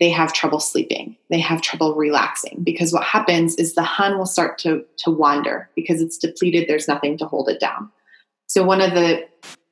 they 0.00 0.10
have 0.10 0.32
trouble 0.32 0.60
sleeping. 0.60 1.16
They 1.30 1.38
have 1.38 1.62
trouble 1.62 1.94
relaxing 1.94 2.60
because 2.64 2.92
what 2.92 3.04
happens 3.04 3.54
is 3.56 3.74
the 3.74 3.82
hun 3.82 4.18
will 4.18 4.26
start 4.26 4.58
to 4.58 4.84
to 4.98 5.10
wander 5.10 5.70
because 5.76 6.00
it's 6.00 6.18
depleted, 6.18 6.68
there's 6.68 6.88
nothing 6.88 7.16
to 7.18 7.26
hold 7.26 7.48
it 7.48 7.60
down. 7.60 7.90
So 8.46 8.64
one 8.64 8.80
of 8.80 8.92
the 8.92 9.26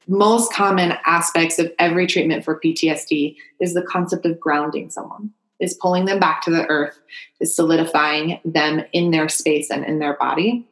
most 0.09 0.53
common 0.53 0.95
aspects 1.07 1.59
of 1.59 1.73
every 1.79 2.07
treatment 2.07 2.45
for 2.45 2.61
PTSD 2.61 3.37
is 3.61 3.75
the 3.75 3.83
concept 3.83 4.27
of 4.27 4.41
grounding 4.41 4.91
someone, 4.91 5.31
is 5.61 5.75
pulling 5.75 6.07
them 6.07 6.19
back 6.19 6.43
to 6.43 6.51
the 6.51 6.67
earth, 6.67 6.99
is 7.41 7.55
solidifying 7.55 8.41
them 8.45 8.83
in 8.93 9.11
their 9.11 9.29
space 9.29 9.71
and 9.71 9.85
in 9.85 9.99
their 9.99 10.15
body. 10.15 10.67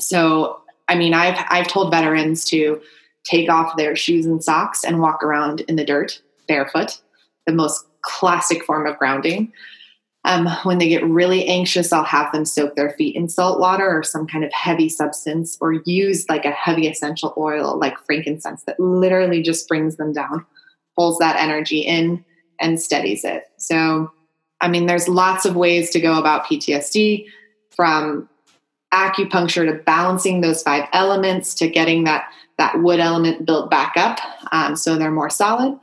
So, 0.00 0.60
I 0.88 0.96
mean, 0.96 1.14
I've 1.14 1.44
I've 1.48 1.68
told 1.68 1.90
veterans 1.90 2.44
to 2.46 2.80
take 3.24 3.50
off 3.50 3.76
their 3.76 3.96
shoes 3.96 4.26
and 4.26 4.42
socks 4.42 4.84
and 4.84 5.00
walk 5.00 5.22
around 5.22 5.60
in 5.62 5.76
the 5.76 5.84
dirt 5.84 6.20
barefoot, 6.48 7.00
the 7.46 7.52
most 7.52 7.86
classic 8.02 8.64
form 8.64 8.86
of 8.86 8.98
grounding. 8.98 9.52
Um, 10.24 10.48
when 10.64 10.78
they 10.78 10.88
get 10.88 11.04
really 11.04 11.46
anxious, 11.46 11.92
I'll 11.92 12.04
have 12.04 12.30
them 12.32 12.44
soak 12.44 12.76
their 12.76 12.90
feet 12.90 13.16
in 13.16 13.28
salt 13.28 13.58
water 13.58 13.88
or 13.88 14.02
some 14.02 14.26
kind 14.26 14.44
of 14.44 14.52
heavy 14.52 14.88
substance, 14.88 15.56
or 15.60 15.74
use 15.86 16.28
like 16.28 16.44
a 16.44 16.50
heavy 16.50 16.88
essential 16.88 17.32
oil 17.38 17.78
like 17.78 17.98
frankincense 18.04 18.64
that 18.64 18.78
literally 18.78 19.42
just 19.42 19.66
brings 19.66 19.96
them 19.96 20.12
down, 20.12 20.44
pulls 20.94 21.18
that 21.18 21.36
energy 21.36 21.80
in, 21.80 22.22
and 22.60 22.80
steadies 22.80 23.24
it. 23.24 23.44
So, 23.56 24.10
I 24.60 24.68
mean, 24.68 24.84
there's 24.84 25.08
lots 25.08 25.46
of 25.46 25.56
ways 25.56 25.88
to 25.90 26.00
go 26.00 26.18
about 26.18 26.44
PTSD 26.44 27.24
from 27.70 28.28
acupuncture 28.92 29.66
to 29.66 29.82
balancing 29.84 30.40
those 30.40 30.62
five 30.62 30.88
elements 30.92 31.54
to 31.54 31.68
getting 31.68 32.04
that 32.04 32.30
that 32.58 32.82
wood 32.82 33.00
element 33.00 33.46
built 33.46 33.70
back 33.70 33.94
up 33.96 34.18
um, 34.52 34.76
so 34.76 34.96
they're 34.96 35.10
more 35.10 35.30
solid 35.30 35.78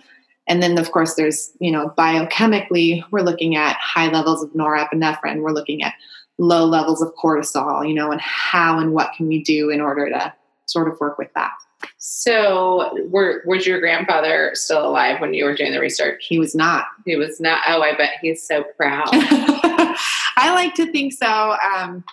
and 0.47 0.61
then 0.61 0.77
of 0.77 0.91
course 0.91 1.15
there's 1.15 1.51
you 1.59 1.71
know 1.71 1.93
biochemically 1.97 3.03
we're 3.11 3.21
looking 3.21 3.55
at 3.55 3.75
high 3.77 4.09
levels 4.09 4.43
of 4.43 4.51
norepinephrine. 4.51 5.41
We're 5.41 5.51
looking 5.51 5.83
at 5.83 5.93
low 6.37 6.65
levels 6.65 7.01
of 7.01 7.13
cortisol 7.15 7.87
you 7.87 7.93
know 7.93 8.11
and 8.11 8.21
how 8.21 8.79
and 8.79 8.93
what 8.93 9.11
can 9.15 9.27
we 9.27 9.43
do 9.43 9.69
in 9.69 9.81
order 9.81 10.09
to 10.09 10.33
sort 10.65 10.87
of 10.87 10.99
work 10.99 11.17
with 11.17 11.33
that. 11.33 11.51
So 11.97 12.97
were 13.09 13.43
was 13.45 13.65
your 13.65 13.79
grandfather 13.79 14.51
still 14.53 14.87
alive 14.87 15.19
when 15.21 15.33
you 15.33 15.45
were 15.45 15.55
doing 15.55 15.71
the 15.71 15.79
research? 15.79 16.25
He 16.27 16.39
was 16.39 16.55
not. 16.55 16.85
He 17.05 17.15
was 17.15 17.39
not. 17.39 17.61
Oh 17.67 17.81
i 17.81 17.95
bet 17.95 18.13
he's 18.21 18.45
so 18.45 18.63
proud. 18.75 19.09
I 19.13 20.51
like 20.53 20.75
to 20.75 20.91
think 20.91 21.13
so. 21.13 21.55
Um, 21.75 22.03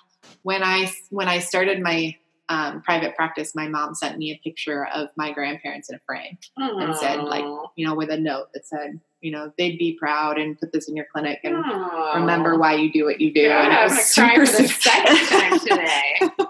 when 0.42 0.62
I 0.62 0.92
when 1.10 1.28
I 1.28 1.38
started 1.38 1.80
my 1.80 2.16
um, 2.48 2.82
private 2.82 3.16
practice, 3.16 3.54
my 3.54 3.68
mom 3.68 3.94
sent 3.94 4.18
me 4.18 4.32
a 4.32 4.40
picture 4.46 4.86
of 4.86 5.08
my 5.16 5.32
grandparents 5.32 5.88
in 5.88 5.96
a 5.96 6.00
frame 6.06 6.36
Aww. 6.58 6.84
and 6.84 6.96
said, 6.96 7.22
like, 7.22 7.44
you 7.76 7.86
know, 7.86 7.94
with 7.94 8.10
a 8.10 8.18
note 8.18 8.48
that 8.52 8.66
said, 8.66 9.00
you 9.20 9.30
know, 9.30 9.50
they'd 9.56 9.78
be 9.78 9.96
proud 9.98 10.38
and 10.38 10.58
put 10.58 10.72
this 10.72 10.88
in 10.88 10.96
your 10.96 11.06
clinic 11.10 11.40
and 11.44 11.56
Aww. 11.56 12.16
remember 12.16 12.58
why 12.58 12.74
you 12.74 12.92
do 12.92 13.04
what 13.04 13.20
you 13.20 13.32
do. 13.32 13.42
Yeah, 13.42 13.64
and 13.64 13.72
it 13.72 13.94
was 13.94 14.04
super 14.04 14.46
for 14.46 14.62
the 14.62 14.68
second 14.68 15.16
time 15.28 15.58
today. 15.60 16.46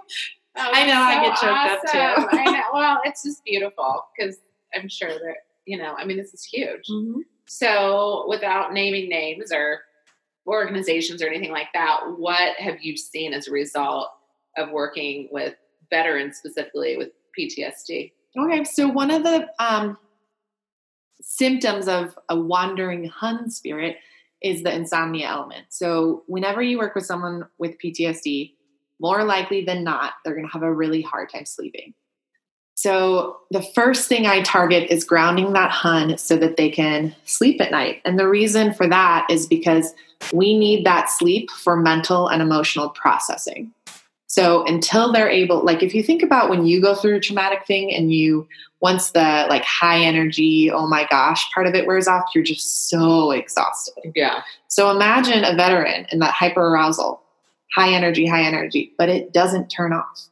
I 0.56 0.86
know 0.86 0.94
so 0.94 1.00
I 1.00 1.22
get 1.22 1.36
choked 1.36 1.94
awesome. 1.94 2.24
up 2.24 2.30
too. 2.30 2.38
I 2.38 2.44
know. 2.44 2.62
Well, 2.72 3.00
it's 3.04 3.22
just 3.22 3.44
beautiful 3.44 4.04
because 4.16 4.38
I'm 4.74 4.88
sure 4.88 5.10
that 5.10 5.36
you 5.66 5.78
know. 5.78 5.94
I 5.96 6.04
mean, 6.04 6.16
this 6.16 6.32
is 6.32 6.44
huge. 6.44 6.86
Mm-hmm. 6.90 7.20
So, 7.46 8.24
without 8.28 8.72
naming 8.72 9.08
names 9.08 9.52
or 9.52 9.80
organizations 10.46 11.22
or 11.22 11.28
anything 11.28 11.52
like 11.52 11.68
that, 11.74 12.00
what 12.16 12.56
have 12.56 12.80
you 12.82 12.96
seen 12.96 13.32
as 13.32 13.48
a 13.48 13.52
result 13.52 14.08
of 14.56 14.70
working 14.70 15.28
with 15.32 15.54
veterans 15.94 16.36
specifically 16.36 16.96
with 16.96 17.10
PTSD? 17.38 18.12
Okay, 18.36 18.64
so 18.64 18.88
one 18.88 19.10
of 19.10 19.22
the 19.22 19.46
um, 19.60 19.96
symptoms 21.20 21.86
of 21.86 22.18
a 22.28 22.38
wandering 22.38 23.08
Hun 23.08 23.50
spirit 23.50 23.96
is 24.42 24.62
the 24.62 24.74
insomnia 24.74 25.28
element. 25.28 25.66
So, 25.70 26.24
whenever 26.26 26.62
you 26.62 26.78
work 26.78 26.94
with 26.94 27.06
someone 27.06 27.46
with 27.58 27.78
PTSD, 27.82 28.52
more 29.00 29.24
likely 29.24 29.64
than 29.64 29.84
not, 29.84 30.14
they're 30.24 30.34
going 30.34 30.46
to 30.46 30.52
have 30.52 30.62
a 30.62 30.72
really 30.72 31.02
hard 31.02 31.30
time 31.30 31.46
sleeping. 31.46 31.94
So, 32.74 33.38
the 33.50 33.62
first 33.74 34.08
thing 34.08 34.26
I 34.26 34.42
target 34.42 34.90
is 34.90 35.04
grounding 35.04 35.52
that 35.52 35.70
Hun 35.70 36.18
so 36.18 36.36
that 36.36 36.56
they 36.56 36.70
can 36.70 37.14
sleep 37.24 37.60
at 37.60 37.70
night. 37.70 38.02
And 38.04 38.18
the 38.18 38.28
reason 38.28 38.74
for 38.74 38.88
that 38.88 39.26
is 39.30 39.46
because 39.46 39.94
we 40.32 40.58
need 40.58 40.84
that 40.84 41.08
sleep 41.08 41.50
for 41.50 41.76
mental 41.76 42.28
and 42.28 42.42
emotional 42.42 42.90
processing. 42.90 43.72
So, 44.34 44.64
until 44.64 45.12
they're 45.12 45.30
able, 45.30 45.64
like 45.64 45.84
if 45.84 45.94
you 45.94 46.02
think 46.02 46.20
about 46.20 46.50
when 46.50 46.66
you 46.66 46.82
go 46.82 46.96
through 46.96 47.14
a 47.14 47.20
traumatic 47.20 47.68
thing 47.68 47.94
and 47.94 48.12
you, 48.12 48.48
once 48.80 49.12
the 49.12 49.46
like 49.48 49.62
high 49.62 50.00
energy, 50.00 50.72
oh 50.72 50.88
my 50.88 51.06
gosh, 51.08 51.48
part 51.54 51.68
of 51.68 51.76
it 51.76 51.86
wears 51.86 52.08
off, 52.08 52.24
you're 52.34 52.42
just 52.42 52.88
so 52.88 53.30
exhausted. 53.30 54.10
Yeah. 54.16 54.42
So, 54.66 54.90
imagine 54.90 55.44
a 55.44 55.54
veteran 55.54 56.08
in 56.10 56.18
that 56.18 56.34
hyper 56.34 56.66
arousal, 56.66 57.22
high 57.76 57.94
energy, 57.94 58.26
high 58.26 58.42
energy, 58.42 58.92
but 58.98 59.08
it 59.08 59.32
doesn't 59.32 59.68
turn 59.68 59.92
off 59.92 60.28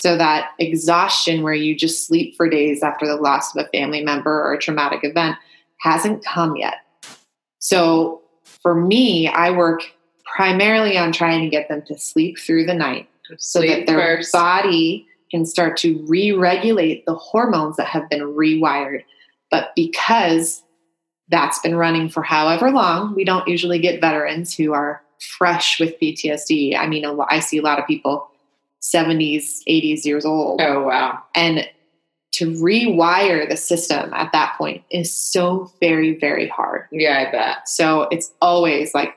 so 0.00 0.16
that 0.16 0.52
exhaustion, 0.58 1.42
where 1.42 1.52
you 1.52 1.76
just 1.76 2.06
sleep 2.06 2.36
for 2.38 2.48
days 2.48 2.82
after 2.82 3.06
the 3.06 3.16
loss 3.16 3.54
of 3.54 3.66
a 3.66 3.68
family 3.68 4.02
member 4.02 4.32
or 4.32 4.54
a 4.54 4.58
traumatic 4.58 5.00
event, 5.02 5.36
hasn't 5.76 6.24
come 6.24 6.56
yet. 6.56 6.76
So 7.58 8.22
for 8.62 8.74
me, 8.74 9.28
I 9.28 9.50
work 9.50 9.82
primarily 10.38 10.96
on 10.96 11.10
trying 11.10 11.42
to 11.42 11.48
get 11.48 11.68
them 11.68 11.82
to 11.82 11.98
sleep 11.98 12.38
through 12.38 12.64
the 12.64 12.72
night 12.72 13.08
so 13.38 13.60
that 13.60 13.86
their 13.86 14.18
first. 14.18 14.32
body 14.32 15.04
can 15.32 15.44
start 15.44 15.76
to 15.76 16.00
re 16.06 16.30
regulate 16.30 17.04
the 17.06 17.14
hormones 17.16 17.76
that 17.76 17.88
have 17.88 18.08
been 18.08 18.20
rewired. 18.20 19.02
But 19.50 19.72
because 19.74 20.62
that's 21.28 21.58
been 21.58 21.74
running 21.74 22.08
for 22.08 22.22
however 22.22 22.70
long, 22.70 23.16
we 23.16 23.24
don't 23.24 23.48
usually 23.48 23.80
get 23.80 24.00
veterans 24.00 24.54
who 24.54 24.72
are 24.72 25.02
fresh 25.36 25.80
with 25.80 25.98
PTSD. 25.98 26.78
I 26.78 26.86
mean, 26.86 27.04
I 27.28 27.40
see 27.40 27.58
a 27.58 27.62
lot 27.62 27.80
of 27.80 27.86
people 27.88 28.30
70s, 28.80 29.64
80s 29.68 30.04
years 30.04 30.24
old. 30.24 30.62
Oh, 30.62 30.84
wow. 30.84 31.18
And 31.34 31.68
to 32.34 32.52
rewire 32.52 33.48
the 33.48 33.56
system 33.56 34.14
at 34.14 34.30
that 34.30 34.54
point 34.56 34.84
is 34.92 35.12
so 35.12 35.72
very, 35.80 36.16
very 36.16 36.46
hard. 36.46 36.84
Yeah, 36.92 37.24
I 37.26 37.32
bet. 37.32 37.68
So 37.68 38.02
it's 38.12 38.30
always 38.40 38.94
like, 38.94 39.16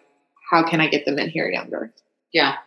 how 0.52 0.64
can 0.64 0.82
I 0.82 0.88
get 0.88 1.06
them 1.06 1.18
in 1.18 1.30
here 1.30 1.50
younger? 1.50 1.94
Yeah. 2.34 2.58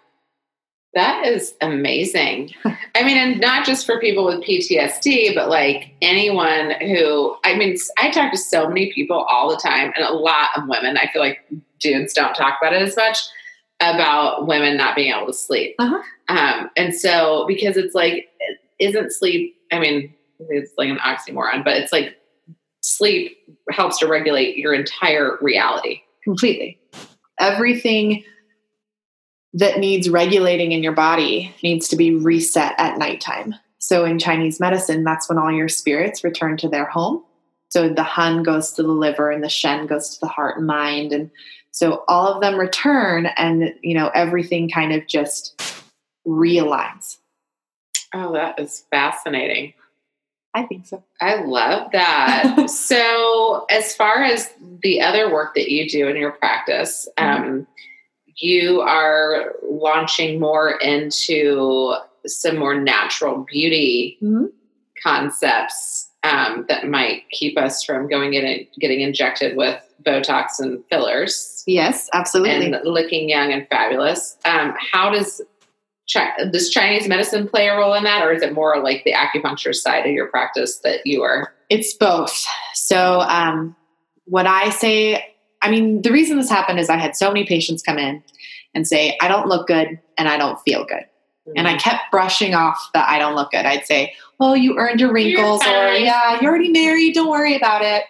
That 0.94 1.26
is 1.26 1.54
amazing. 1.60 2.52
I 2.94 3.02
mean, 3.02 3.18
and 3.18 3.40
not 3.40 3.66
just 3.66 3.84
for 3.84 4.00
people 4.00 4.24
with 4.24 4.42
PTSD, 4.42 5.34
but 5.34 5.50
like 5.50 5.92
anyone 6.00 6.72
who, 6.80 7.36
I 7.44 7.56
mean, 7.56 7.76
I 7.98 8.10
talk 8.10 8.32
to 8.32 8.38
so 8.38 8.68
many 8.68 8.92
people 8.92 9.18
all 9.18 9.50
the 9.50 9.56
time, 9.56 9.92
and 9.96 10.04
a 10.04 10.12
lot 10.12 10.50
of 10.56 10.68
women. 10.68 10.96
I 10.96 11.10
feel 11.12 11.20
like 11.20 11.40
dudes 11.80 12.12
don't 12.12 12.34
talk 12.34 12.58
about 12.60 12.72
it 12.72 12.82
as 12.82 12.96
much 12.96 13.18
about 13.80 14.46
women 14.46 14.76
not 14.76 14.94
being 14.94 15.12
able 15.12 15.26
to 15.26 15.32
sleep. 15.32 15.74
Uh-huh. 15.80 16.00
Um, 16.28 16.70
and 16.76 16.94
so, 16.94 17.44
because 17.48 17.76
it's 17.76 17.94
like, 17.94 18.28
isn't 18.78 19.12
sleep, 19.12 19.56
I 19.72 19.80
mean, 19.80 20.14
it's 20.48 20.72
like 20.78 20.88
an 20.88 20.98
oxymoron, 20.98 21.64
but 21.64 21.76
it's 21.76 21.92
like 21.92 22.16
sleep 22.82 23.36
helps 23.70 23.98
to 23.98 24.06
regulate 24.06 24.56
your 24.56 24.74
entire 24.74 25.38
reality. 25.40 26.02
Completely. 26.22 26.78
Everything 27.44 28.24
that 29.52 29.78
needs 29.78 30.10
regulating 30.10 30.72
in 30.72 30.82
your 30.82 30.92
body 30.92 31.54
needs 31.62 31.88
to 31.88 31.96
be 31.96 32.14
reset 32.14 32.74
at 32.78 32.98
nighttime. 32.98 33.54
So, 33.78 34.04
in 34.04 34.18
Chinese 34.18 34.60
medicine, 34.60 35.04
that's 35.04 35.28
when 35.28 35.38
all 35.38 35.52
your 35.52 35.68
spirits 35.68 36.24
return 36.24 36.56
to 36.58 36.68
their 36.68 36.86
home. 36.86 37.22
So, 37.68 37.88
the 37.88 38.02
Hun 38.02 38.42
goes 38.42 38.72
to 38.72 38.82
the 38.82 38.88
liver 38.88 39.30
and 39.30 39.44
the 39.44 39.48
Shen 39.48 39.86
goes 39.86 40.10
to 40.10 40.20
the 40.20 40.28
heart 40.28 40.56
and 40.56 40.66
mind. 40.66 41.12
And 41.12 41.30
so 41.74 42.04
all 42.06 42.32
of 42.32 42.40
them 42.40 42.54
return 42.54 43.26
and 43.36 43.74
you 43.82 43.94
know 43.94 44.08
everything 44.14 44.70
kind 44.70 44.92
of 44.92 45.08
just 45.08 45.60
realigns. 46.24 47.18
Oh, 48.14 48.32
that 48.32 48.60
is 48.60 48.84
fascinating. 48.92 49.74
I 50.54 50.62
think 50.62 50.86
so. 50.86 51.02
I 51.20 51.42
love 51.42 51.90
that. 51.92 52.66
so, 52.70 53.66
as 53.70 53.94
far 53.94 54.22
as 54.22 54.50
the 54.82 55.00
other 55.00 55.32
work 55.32 55.54
that 55.56 55.70
you 55.70 55.88
do 55.88 56.08
in 56.08 56.16
your 56.16 56.32
practice, 56.32 57.08
mm-hmm. 57.18 57.42
um, 57.42 57.66
you 58.36 58.80
are 58.80 59.52
launching 59.62 60.38
more 60.38 60.78
into 60.80 61.94
some 62.26 62.56
more 62.56 62.80
natural 62.80 63.44
beauty 63.50 64.16
mm-hmm. 64.22 64.46
concepts 65.02 66.08
um, 66.22 66.64
that 66.68 66.88
might 66.88 67.28
keep 67.30 67.58
us 67.58 67.84
from 67.84 68.08
going 68.08 68.34
in 68.34 68.44
and 68.44 68.66
getting 68.80 69.00
injected 69.00 69.56
with 69.56 69.80
Botox 70.04 70.58
and 70.58 70.82
fillers. 70.90 71.62
Yes, 71.66 72.08
absolutely. 72.12 72.72
And 72.72 72.84
looking 72.84 73.28
young 73.28 73.52
and 73.52 73.66
fabulous. 73.68 74.36
Um, 74.44 74.74
how 74.92 75.10
does 75.10 75.40
does 76.06 76.70
Chinese 76.70 77.08
medicine 77.08 77.48
play 77.48 77.68
a 77.68 77.76
role 77.76 77.94
in 77.94 78.04
that, 78.04 78.24
or 78.24 78.32
is 78.32 78.42
it 78.42 78.52
more 78.52 78.82
like 78.82 79.04
the 79.04 79.12
acupuncture 79.12 79.74
side 79.74 80.06
of 80.06 80.12
your 80.12 80.26
practice 80.26 80.78
that 80.78 81.06
you 81.06 81.22
are? 81.22 81.52
It's 81.70 81.94
both. 81.94 82.44
So, 82.74 83.20
um, 83.20 83.74
what 84.26 84.46
I 84.46 84.70
say, 84.70 85.34
I 85.62 85.70
mean, 85.70 86.02
the 86.02 86.12
reason 86.12 86.36
this 86.36 86.50
happened 86.50 86.78
is 86.78 86.90
I 86.90 86.96
had 86.96 87.16
so 87.16 87.28
many 87.28 87.46
patients 87.46 87.82
come 87.82 87.98
in 87.98 88.22
and 88.74 88.86
say, 88.86 89.16
I 89.20 89.28
don't 89.28 89.48
look 89.48 89.66
good 89.66 89.98
and 90.18 90.28
I 90.28 90.36
don't 90.36 90.60
feel 90.60 90.84
good. 90.84 91.04
Mm-hmm. 91.48 91.52
And 91.56 91.68
I 91.68 91.76
kept 91.76 92.10
brushing 92.10 92.54
off 92.54 92.90
that 92.94 93.08
I 93.08 93.18
don't 93.18 93.34
look 93.34 93.50
good. 93.50 93.66
I'd 93.66 93.86
say, 93.86 94.14
Oh, 94.40 94.54
you 94.54 94.76
earned 94.78 95.00
your 95.00 95.12
wrinkles, 95.12 95.62
or 95.62 95.92
yeah, 95.92 96.40
you're 96.40 96.50
already 96.50 96.68
married, 96.72 97.14
don't 97.14 97.30
worry 97.30 97.56
about 97.56 97.82
it. 97.82 98.04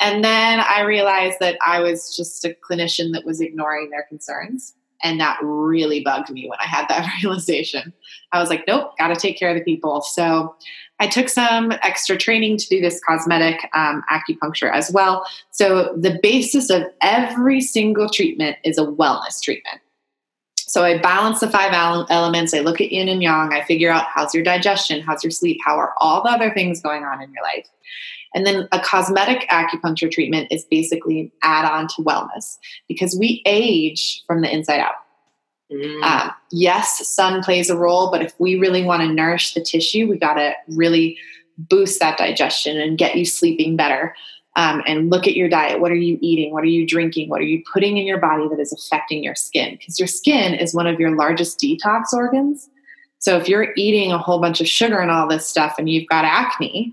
And 0.00 0.24
then 0.24 0.60
I 0.60 0.82
realized 0.82 1.38
that 1.40 1.58
I 1.64 1.80
was 1.80 2.16
just 2.16 2.44
a 2.44 2.56
clinician 2.68 3.12
that 3.12 3.24
was 3.24 3.40
ignoring 3.40 3.90
their 3.90 4.04
concerns. 4.08 4.74
And 5.02 5.20
that 5.20 5.38
really 5.42 6.02
bugged 6.02 6.30
me 6.30 6.48
when 6.48 6.58
I 6.60 6.66
had 6.66 6.88
that 6.88 7.10
realization. 7.22 7.92
I 8.32 8.40
was 8.40 8.48
like, 8.48 8.64
nope, 8.66 8.92
got 8.98 9.08
to 9.08 9.16
take 9.16 9.38
care 9.38 9.50
of 9.50 9.56
the 9.56 9.64
people. 9.64 10.02
So 10.02 10.54
I 11.00 11.06
took 11.06 11.28
some 11.28 11.72
extra 11.82 12.16
training 12.16 12.58
to 12.58 12.68
do 12.68 12.80
this 12.80 13.00
cosmetic 13.06 13.68
um, 13.74 14.02
acupuncture 14.10 14.70
as 14.70 14.90
well. 14.92 15.26
So 15.50 15.94
the 15.96 16.18
basis 16.22 16.68
of 16.68 16.82
every 17.00 17.60
single 17.60 18.08
treatment 18.08 18.58
is 18.64 18.78
a 18.78 18.84
wellness 18.84 19.42
treatment. 19.42 19.80
So 20.58 20.84
I 20.84 20.98
balance 20.98 21.40
the 21.40 21.50
five 21.50 21.72
elements. 22.10 22.54
I 22.54 22.60
look 22.60 22.80
at 22.80 22.92
yin 22.92 23.08
and 23.08 23.20
yang. 23.20 23.52
I 23.52 23.64
figure 23.64 23.90
out 23.90 24.04
how's 24.14 24.32
your 24.32 24.44
digestion, 24.44 25.00
how's 25.00 25.24
your 25.24 25.32
sleep, 25.32 25.58
how 25.64 25.76
are 25.76 25.94
all 25.96 26.22
the 26.22 26.28
other 26.28 26.52
things 26.54 26.80
going 26.80 27.02
on 27.02 27.20
in 27.20 27.32
your 27.32 27.42
life. 27.42 27.66
And 28.34 28.46
then 28.46 28.68
a 28.72 28.80
cosmetic 28.80 29.48
acupuncture 29.48 30.10
treatment 30.10 30.48
is 30.50 30.64
basically 30.64 31.20
an 31.20 31.32
add 31.42 31.70
on 31.70 31.88
to 31.88 32.02
wellness 32.02 32.58
because 32.88 33.16
we 33.18 33.42
age 33.44 34.22
from 34.26 34.40
the 34.40 34.52
inside 34.52 34.80
out. 34.80 34.94
Mm. 35.72 36.02
Um, 36.02 36.30
yes, 36.50 37.06
sun 37.08 37.42
plays 37.42 37.70
a 37.70 37.76
role, 37.76 38.10
but 38.10 38.22
if 38.22 38.34
we 38.38 38.58
really 38.58 38.84
want 38.84 39.02
to 39.02 39.12
nourish 39.12 39.54
the 39.54 39.60
tissue, 39.60 40.08
we 40.08 40.18
got 40.18 40.34
to 40.34 40.52
really 40.68 41.16
boost 41.58 42.00
that 42.00 42.18
digestion 42.18 42.80
and 42.80 42.98
get 42.98 43.16
you 43.16 43.24
sleeping 43.24 43.76
better. 43.76 44.14
Um, 44.56 44.82
and 44.84 45.10
look 45.10 45.28
at 45.28 45.36
your 45.36 45.48
diet. 45.48 45.80
What 45.80 45.92
are 45.92 45.96
you 45.96 46.18
eating? 46.20 46.52
What 46.52 46.64
are 46.64 46.66
you 46.66 46.84
drinking? 46.84 47.28
What 47.28 47.40
are 47.40 47.44
you 47.44 47.62
putting 47.72 47.98
in 47.98 48.04
your 48.04 48.18
body 48.18 48.48
that 48.48 48.58
is 48.58 48.72
affecting 48.72 49.22
your 49.22 49.36
skin? 49.36 49.76
Because 49.78 49.98
your 49.98 50.08
skin 50.08 50.54
is 50.54 50.74
one 50.74 50.88
of 50.88 50.98
your 50.98 51.14
largest 51.14 51.60
detox 51.60 52.12
organs. 52.12 52.68
So 53.20 53.36
if 53.36 53.48
you're 53.48 53.68
eating 53.76 54.12
a 54.12 54.18
whole 54.18 54.40
bunch 54.40 54.60
of 54.60 54.66
sugar 54.66 54.98
and 54.98 55.10
all 55.10 55.28
this 55.28 55.46
stuff 55.46 55.76
and 55.78 55.88
you've 55.88 56.08
got 56.08 56.24
acne, 56.24 56.92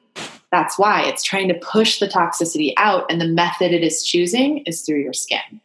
that's 0.51 0.79
why 0.79 1.03
it's 1.03 1.23
trying 1.23 1.47
to 1.49 1.55
push 1.55 1.99
the 1.99 2.07
toxicity 2.07 2.73
out. 2.77 3.05
And 3.09 3.19
the 3.19 3.27
method 3.27 3.73
it 3.73 3.83
is 3.83 4.03
choosing 4.03 4.59
is 4.59 4.81
through 4.81 5.01
your 5.01 5.13
skin. 5.13 5.61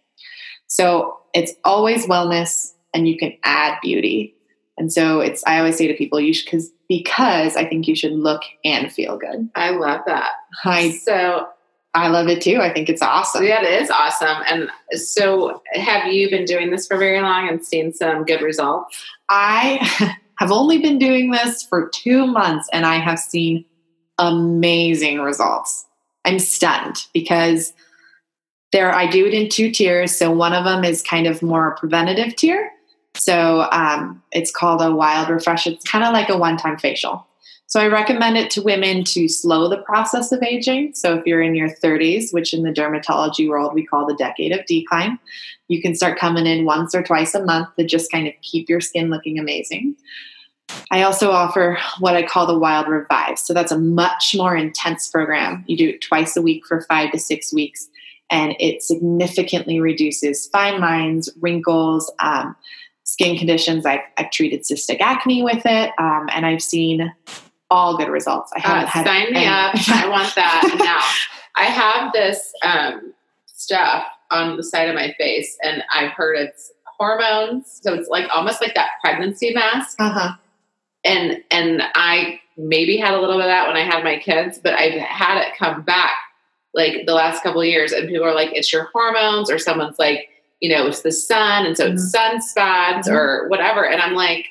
So 0.66 1.18
it's 1.34 1.52
always 1.64 2.06
wellness 2.06 2.72
and 2.94 3.06
you 3.06 3.16
can 3.16 3.32
add 3.44 3.78
beauty. 3.82 4.34
And 4.78 4.92
so 4.92 5.20
it's 5.20 5.44
I 5.46 5.58
always 5.58 5.76
say 5.76 5.86
to 5.86 5.94
people 5.94 6.20
you 6.20 6.34
should 6.34 6.46
because 6.46 6.70
because 6.88 7.56
I 7.56 7.66
think 7.66 7.86
you 7.86 7.94
should 7.94 8.12
look 8.12 8.42
and 8.64 8.92
feel 8.92 9.16
good. 9.16 9.48
I 9.54 9.70
love 9.70 10.00
that. 10.06 10.32
I 10.64 10.90
So 10.90 11.46
I 11.94 12.08
love 12.08 12.28
it 12.28 12.40
too. 12.40 12.58
I 12.60 12.72
think 12.72 12.88
it's 12.88 13.02
awesome. 13.02 13.44
yeah, 13.44 13.62
it 13.62 13.82
is 13.82 13.90
awesome. 13.90 14.42
And 14.48 14.70
so, 14.92 15.62
have 15.74 16.10
you 16.10 16.30
been 16.30 16.46
doing 16.46 16.70
this 16.70 16.86
for 16.86 16.96
very 16.96 17.20
long 17.20 17.48
and 17.48 17.64
seen 17.64 17.92
some 17.92 18.24
good 18.24 18.40
results? 18.40 19.04
I 19.28 20.16
have 20.38 20.50
only 20.50 20.78
been 20.78 20.98
doing 20.98 21.30
this 21.30 21.62
for 21.62 21.90
two 21.90 22.26
months 22.26 22.68
and 22.72 22.86
I 22.86 22.96
have 22.96 23.18
seen 23.18 23.64
amazing 24.22 25.20
results. 25.20 25.84
I'm 26.24 26.38
stunned 26.38 27.06
because 27.12 27.72
there 28.70 28.94
I 28.94 29.06
do 29.06 29.26
it 29.26 29.34
in 29.34 29.48
two 29.48 29.70
tiers. 29.70 30.16
So 30.16 30.30
one 30.30 30.54
of 30.54 30.64
them 30.64 30.84
is 30.84 31.02
kind 31.02 31.26
of 31.26 31.42
more 31.42 31.76
preventative 31.76 32.36
tier. 32.36 32.70
So 33.14 33.68
um, 33.70 34.22
it's 34.32 34.50
called 34.50 34.80
a 34.80 34.94
wild 34.94 35.28
refresh. 35.28 35.66
It's 35.66 35.84
kind 35.84 36.04
of 36.04 36.12
like 36.12 36.30
a 36.30 36.38
one-time 36.38 36.78
facial. 36.78 37.26
So 37.66 37.80
I 37.80 37.86
recommend 37.86 38.36
it 38.36 38.50
to 38.52 38.62
women 38.62 39.02
to 39.04 39.28
slow 39.28 39.68
the 39.68 39.78
process 39.78 40.30
of 40.30 40.42
aging. 40.42 40.92
So 40.94 41.14
if 41.14 41.26
you're 41.26 41.40
in 41.40 41.54
your 41.54 41.70
30s, 41.70 42.32
which 42.32 42.52
in 42.52 42.62
the 42.62 42.72
dermatology 42.72 43.48
world 43.48 43.72
we 43.74 43.86
call 43.86 44.06
the 44.06 44.14
decade 44.14 44.52
of 44.52 44.64
decline, 44.66 45.18
you 45.68 45.80
can 45.80 45.94
start 45.94 46.18
coming 46.18 46.46
in 46.46 46.66
once 46.66 46.94
or 46.94 47.02
twice 47.02 47.34
a 47.34 47.42
month 47.42 47.68
to 47.76 47.86
just 47.86 48.12
kind 48.12 48.28
of 48.28 48.34
keep 48.42 48.68
your 48.68 48.80
skin 48.80 49.08
looking 49.08 49.38
amazing. 49.38 49.96
I 50.90 51.02
also 51.02 51.30
offer 51.30 51.78
what 52.00 52.14
I 52.14 52.22
call 52.22 52.46
the 52.46 52.58
Wild 52.58 52.86
Revive. 52.88 53.38
So 53.38 53.54
that's 53.54 53.72
a 53.72 53.78
much 53.78 54.34
more 54.36 54.56
intense 54.56 55.08
program. 55.08 55.64
You 55.66 55.76
do 55.76 55.88
it 55.88 56.02
twice 56.02 56.36
a 56.36 56.42
week 56.42 56.66
for 56.66 56.82
five 56.82 57.12
to 57.12 57.18
six 57.18 57.52
weeks, 57.52 57.88
and 58.30 58.54
it 58.60 58.82
significantly 58.82 59.80
reduces 59.80 60.46
fine 60.48 60.80
lines, 60.80 61.30
wrinkles, 61.40 62.12
um, 62.18 62.56
skin 63.04 63.36
conditions. 63.36 63.86
I've, 63.86 64.00
I've, 64.16 64.30
treated 64.30 64.62
cystic 64.62 65.00
acne 65.00 65.42
with 65.42 65.62
it, 65.64 65.90
um, 65.98 66.28
and 66.32 66.46
I've 66.46 66.62
seen 66.62 67.12
all 67.70 67.96
good 67.96 68.08
results. 68.08 68.52
I 68.54 68.60
haven't 68.60 68.84
uh, 68.84 68.86
had 68.88 69.06
sign 69.06 69.32
me 69.32 69.46
up. 69.46 69.74
I 69.88 70.08
want 70.08 70.34
that 70.34 70.74
now. 71.56 71.62
I 71.62 71.66
have 71.66 72.12
this 72.12 72.52
um, 72.62 73.14
stuff 73.46 74.04
on 74.30 74.56
the 74.56 74.62
side 74.62 74.88
of 74.88 74.94
my 74.94 75.14
face, 75.18 75.56
and 75.62 75.82
I've 75.94 76.12
heard 76.12 76.36
it's 76.36 76.72
hormones. 76.98 77.80
So 77.82 77.94
it's 77.94 78.08
like 78.08 78.26
almost 78.34 78.60
like 78.60 78.74
that 78.74 78.90
pregnancy 79.02 79.52
mask. 79.52 80.00
Uh-huh. 80.00 80.34
And 81.04 81.42
and 81.50 81.82
I 81.94 82.40
maybe 82.56 82.96
had 82.96 83.14
a 83.14 83.20
little 83.20 83.36
bit 83.36 83.46
of 83.46 83.48
that 83.50 83.66
when 83.66 83.76
I 83.76 83.84
had 83.84 84.04
my 84.04 84.18
kids, 84.18 84.58
but 84.62 84.74
I've 84.74 84.92
had 85.00 85.40
it 85.40 85.56
come 85.58 85.82
back 85.82 86.16
like 86.74 87.06
the 87.06 87.14
last 87.14 87.42
couple 87.42 87.60
of 87.60 87.66
years, 87.66 87.92
and 87.92 88.08
people 88.08 88.24
are 88.26 88.34
like, 88.34 88.50
"It's 88.52 88.72
your 88.72 88.88
hormones," 88.92 89.50
or 89.50 89.58
someone's 89.58 89.98
like, 89.98 90.28
"You 90.60 90.70
know, 90.74 90.86
it's 90.86 91.02
the 91.02 91.12
sun," 91.12 91.66
and 91.66 91.76
so 91.76 91.90
Mhm. 91.90 91.94
it's 91.94 92.14
sunspots 92.16 93.08
Mhm. 93.08 93.12
or 93.14 93.48
whatever. 93.48 93.84
And 93.86 94.00
I'm 94.00 94.14
like, 94.14 94.46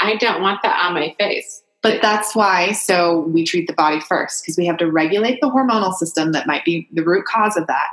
I 0.00 0.16
don't 0.16 0.40
want 0.42 0.62
that 0.62 0.78
on 0.84 0.94
my 0.94 1.14
face. 1.18 1.62
But 1.82 2.00
that's 2.02 2.34
why, 2.34 2.72
so 2.72 3.20
we 3.28 3.44
treat 3.44 3.66
the 3.68 3.72
body 3.74 4.00
first 4.00 4.42
because 4.42 4.56
we 4.56 4.66
have 4.66 4.76
to 4.78 4.90
regulate 4.90 5.40
the 5.40 5.50
hormonal 5.50 5.92
system 5.92 6.32
that 6.32 6.46
might 6.46 6.64
be 6.64 6.88
the 6.92 7.02
root 7.04 7.24
cause 7.26 7.56
of 7.56 7.66
that. 7.68 7.88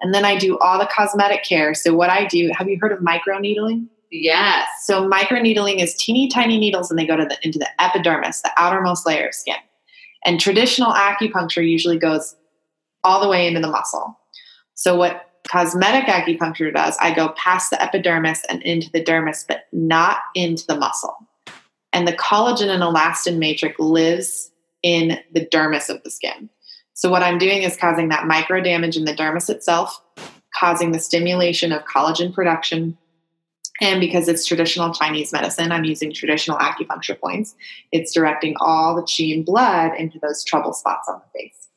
And 0.00 0.12
then 0.12 0.24
I 0.24 0.36
do 0.36 0.58
all 0.58 0.78
the 0.78 0.86
cosmetic 0.94 1.44
care. 1.44 1.72
So, 1.74 1.94
what 1.94 2.10
I 2.10 2.24
do, 2.26 2.50
have 2.56 2.68
you 2.68 2.78
heard 2.80 2.92
of 2.92 2.98
microneedling? 2.98 3.86
Yes. 4.10 4.66
So, 4.84 5.08
microneedling 5.08 5.82
is 5.82 5.94
teeny 5.94 6.28
tiny 6.28 6.58
needles 6.58 6.90
and 6.90 6.98
they 6.98 7.06
go 7.06 7.16
to 7.16 7.24
the, 7.24 7.36
into 7.42 7.58
the 7.58 7.68
epidermis, 7.82 8.40
the 8.42 8.50
outermost 8.56 9.06
layer 9.06 9.28
of 9.28 9.34
skin. 9.34 9.56
And 10.24 10.40
traditional 10.40 10.92
acupuncture 10.92 11.68
usually 11.68 11.98
goes 11.98 12.34
all 13.04 13.20
the 13.20 13.28
way 13.28 13.46
into 13.46 13.60
the 13.60 13.68
muscle. 13.68 14.18
So, 14.74 14.96
what 14.96 15.26
cosmetic 15.48 16.08
acupuncture 16.08 16.74
does, 16.74 16.96
I 17.00 17.14
go 17.14 17.30
past 17.30 17.70
the 17.70 17.82
epidermis 17.82 18.42
and 18.48 18.62
into 18.62 18.90
the 18.90 19.04
dermis, 19.04 19.44
but 19.46 19.66
not 19.72 20.18
into 20.34 20.66
the 20.66 20.76
muscle 20.76 21.16
and 21.92 22.06
the 22.06 22.12
collagen 22.12 22.68
and 22.68 22.82
elastin 22.82 23.38
matrix 23.38 23.78
lives 23.78 24.50
in 24.82 25.18
the 25.32 25.46
dermis 25.46 25.88
of 25.88 26.02
the 26.02 26.10
skin. 26.10 26.48
So 26.94 27.10
what 27.10 27.22
I'm 27.22 27.38
doing 27.38 27.62
is 27.62 27.76
causing 27.76 28.08
that 28.08 28.26
micro 28.26 28.60
damage 28.60 28.96
in 28.96 29.04
the 29.04 29.14
dermis 29.14 29.50
itself, 29.50 30.00
causing 30.54 30.92
the 30.92 30.98
stimulation 30.98 31.72
of 31.72 31.84
collagen 31.84 32.32
production. 32.32 32.96
And 33.80 34.00
because 34.00 34.28
it's 34.28 34.44
traditional 34.44 34.92
Chinese 34.92 35.32
medicine, 35.32 35.72
I'm 35.72 35.84
using 35.84 36.12
traditional 36.12 36.58
acupuncture 36.58 37.18
points. 37.18 37.54
It's 37.92 38.12
directing 38.12 38.56
all 38.60 38.96
the 38.96 39.02
qi 39.02 39.34
and 39.34 39.44
blood 39.44 39.92
into 39.98 40.18
those 40.18 40.44
trouble 40.44 40.72
spots 40.72 41.08
on 41.08 41.20
the 41.20 41.38
face. 41.38 41.68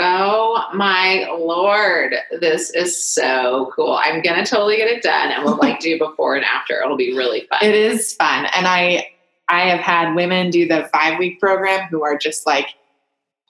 Oh 0.00 0.64
my 0.74 1.26
lord, 1.36 2.14
this 2.40 2.70
is 2.70 3.02
so 3.02 3.72
cool. 3.74 3.98
I'm 4.00 4.22
gonna 4.22 4.46
totally 4.46 4.76
get 4.76 4.88
it 4.88 5.02
done 5.02 5.32
and 5.32 5.44
we'll 5.44 5.56
like 5.56 5.80
do 5.80 5.98
before 6.06 6.36
and 6.36 6.44
after. 6.44 6.80
It'll 6.80 6.96
be 6.96 7.16
really 7.16 7.48
fun. 7.50 7.58
It 7.62 7.74
is 7.74 8.14
fun. 8.14 8.46
And 8.54 8.68
I 8.68 9.08
I 9.48 9.62
have 9.70 9.80
had 9.80 10.14
women 10.14 10.50
do 10.50 10.68
the 10.68 10.88
five 10.92 11.18
week 11.18 11.40
program 11.40 11.88
who 11.88 12.04
are 12.04 12.16
just 12.16 12.46
like, 12.46 12.74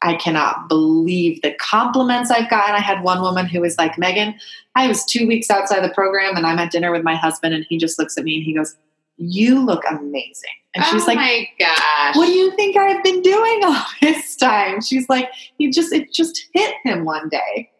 I 0.01 0.15
cannot 0.15 0.69
believe 0.69 1.43
the 1.43 1.53
compliments 1.55 2.31
I've 2.31 2.49
gotten. 2.49 2.75
I 2.75 2.81
had 2.81 3.03
one 3.03 3.21
woman 3.21 3.47
who 3.47 3.61
was 3.61 3.77
like, 3.79 3.99
Megan, 3.99 4.37
I 4.79 4.87
was 4.87 5.05
two 5.05 5.27
weeks 5.27 5.51
outside 5.51 5.83
the 5.83 5.93
program 5.93 6.37
and 6.37 6.47
I'm 6.47 6.59
at 6.61 6.71
dinner 6.71 6.93
with 6.93 7.03
my 7.03 7.17
husband 7.17 7.53
and 7.53 7.67
he 7.69 7.79
just 7.79 7.99
looks 7.99 8.17
at 8.17 8.23
me 8.23 8.37
and 8.37 8.45
he 8.45 8.55
goes, 8.55 8.77
You 9.17 9.61
look 9.65 9.83
amazing. 9.91 10.51
And 10.75 10.85
she's 10.85 11.03
oh 11.03 11.07
like, 11.07 11.17
my 11.17 11.49
gosh. 11.59 12.17
What 12.17 12.27
do 12.27 12.33
you 12.33 12.55
think 12.55 12.77
I've 12.77 13.03
been 13.03 13.21
doing 13.21 13.61
all 13.65 13.85
this 14.01 14.37
time? 14.37 14.81
She's 14.81 15.09
like, 15.09 15.31
he 15.59 15.71
just 15.71 15.93
it 15.93 16.13
just 16.13 16.47
hit 16.55 16.77
him 16.85 17.05
one 17.05 17.29
day. 17.29 17.71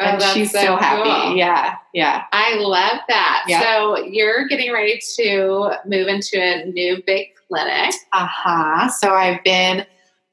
Oh, 0.00 0.06
and 0.06 0.22
she's 0.22 0.50
so, 0.50 0.76
happy. 0.76 1.08
cool. 1.08 1.36
Yeah, 1.36 1.76
yeah. 1.94 2.24
I 2.32 2.56
love 2.56 3.00
that. 3.08 3.44
Yeah. 3.46 3.62
So 3.62 3.98
you're 3.98 4.48
getting 4.48 4.72
ready 4.72 4.98
to 5.18 5.72
move 5.84 6.08
into 6.08 6.40
a 6.40 6.64
new 6.64 7.00
big 7.06 7.28
clinic. 7.46 7.94
Uh-huh. 8.12 8.88
So 8.88 9.14
I've 9.14 9.44
been 9.44 9.86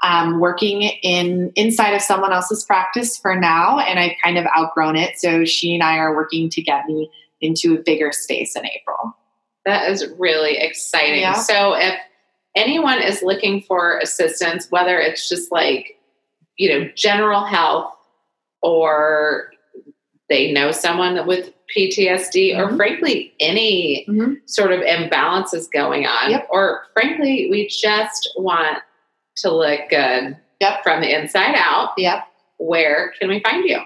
um, 0.04 0.40
working 0.40 0.84
in 0.84 1.52
inside 1.56 1.94
of 1.94 2.02
someone 2.02 2.32
else's 2.32 2.64
practice 2.64 3.18
for 3.18 3.36
now, 3.36 3.80
and 3.80 4.00
I've 4.00 4.16
kind 4.24 4.38
of 4.38 4.46
outgrown 4.58 4.96
it. 4.96 5.18
So 5.18 5.44
she 5.46 5.74
and 5.74 5.84
I 5.84 5.98
are 5.98 6.16
working 6.16 6.50
to 6.50 6.62
get 6.62 6.86
me 6.88 7.10
into 7.42 7.76
a 7.76 7.82
bigger 7.82 8.12
space 8.12 8.56
in 8.56 8.66
April. 8.66 9.16
That 9.66 9.90
is 9.92 10.08
really 10.18 10.58
exciting. 10.58 11.22
Yeah. 11.22 11.34
So 11.34 11.74
if 11.74 11.96
anyone 12.56 13.02
is 13.02 13.22
looking 13.22 13.62
for 13.62 14.00
assistance, 14.00 14.68
whether 14.72 15.00
it's 15.00 15.28
just 15.30 15.52
like, 15.52 16.00
you 16.58 16.70
know, 16.70 16.90
general 16.96 17.44
health 17.44 17.94
or 18.62 19.52
they 20.30 20.52
know 20.52 20.72
someone 20.72 21.26
with 21.28 21.54
PTSD 21.76 22.56
or 22.58 22.70
Mhm. 22.70 22.78
frankly 22.78 23.34
any 23.40 24.06
Mhm. 24.10 24.38
sort 24.46 24.72
of 24.72 24.80
imbalances 24.82 25.70
going 25.72 26.06
on 26.08 26.32
Yep. 26.32 26.48
or 26.50 26.86
frankly 26.94 27.50
we 27.52 27.68
just 27.68 28.32
want 28.38 28.80
to 29.38 29.52
look 29.52 29.90
good 29.90 30.38
Yep. 30.60 30.84
from 30.84 31.02
the 31.02 31.14
inside 31.14 31.56
out, 31.56 31.92
Yep. 31.98 32.28
where 32.58 33.14
can 33.20 33.30
we 33.30 33.40
find 33.42 33.68
you? 33.68 33.80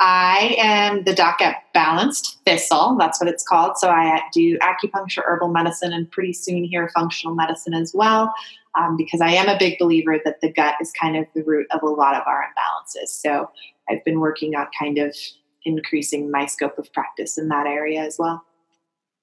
I 0.00 0.56
am 0.58 1.04
the 1.04 1.14
doc 1.14 1.40
at 1.40 1.72
Balanced 1.72 2.38
Thistle. 2.44 2.96
That's 2.98 3.20
what 3.20 3.28
it's 3.28 3.44
called. 3.44 3.78
So 3.78 3.88
I 3.88 4.22
do 4.32 4.58
acupuncture, 4.58 5.22
herbal 5.24 5.48
medicine, 5.48 5.92
and 5.92 6.10
pretty 6.10 6.32
soon 6.32 6.64
here 6.64 6.90
functional 6.94 7.34
medicine 7.34 7.74
as 7.74 7.92
well. 7.94 8.32
Um, 8.76 8.96
because 8.96 9.20
I 9.20 9.30
am 9.30 9.48
a 9.48 9.56
big 9.56 9.78
believer 9.78 10.18
that 10.24 10.40
the 10.40 10.52
gut 10.52 10.74
is 10.80 10.90
kind 11.00 11.16
of 11.16 11.26
the 11.34 11.44
root 11.44 11.68
of 11.70 11.82
a 11.82 11.88
lot 11.88 12.16
of 12.16 12.24
our 12.26 12.42
imbalances. 12.42 13.08
So 13.08 13.50
I've 13.88 14.04
been 14.04 14.18
working 14.18 14.56
on 14.56 14.66
kind 14.76 14.98
of 14.98 15.16
increasing 15.64 16.28
my 16.30 16.46
scope 16.46 16.76
of 16.78 16.92
practice 16.92 17.38
in 17.38 17.48
that 17.48 17.66
area 17.66 18.02
as 18.02 18.16
well. 18.18 18.44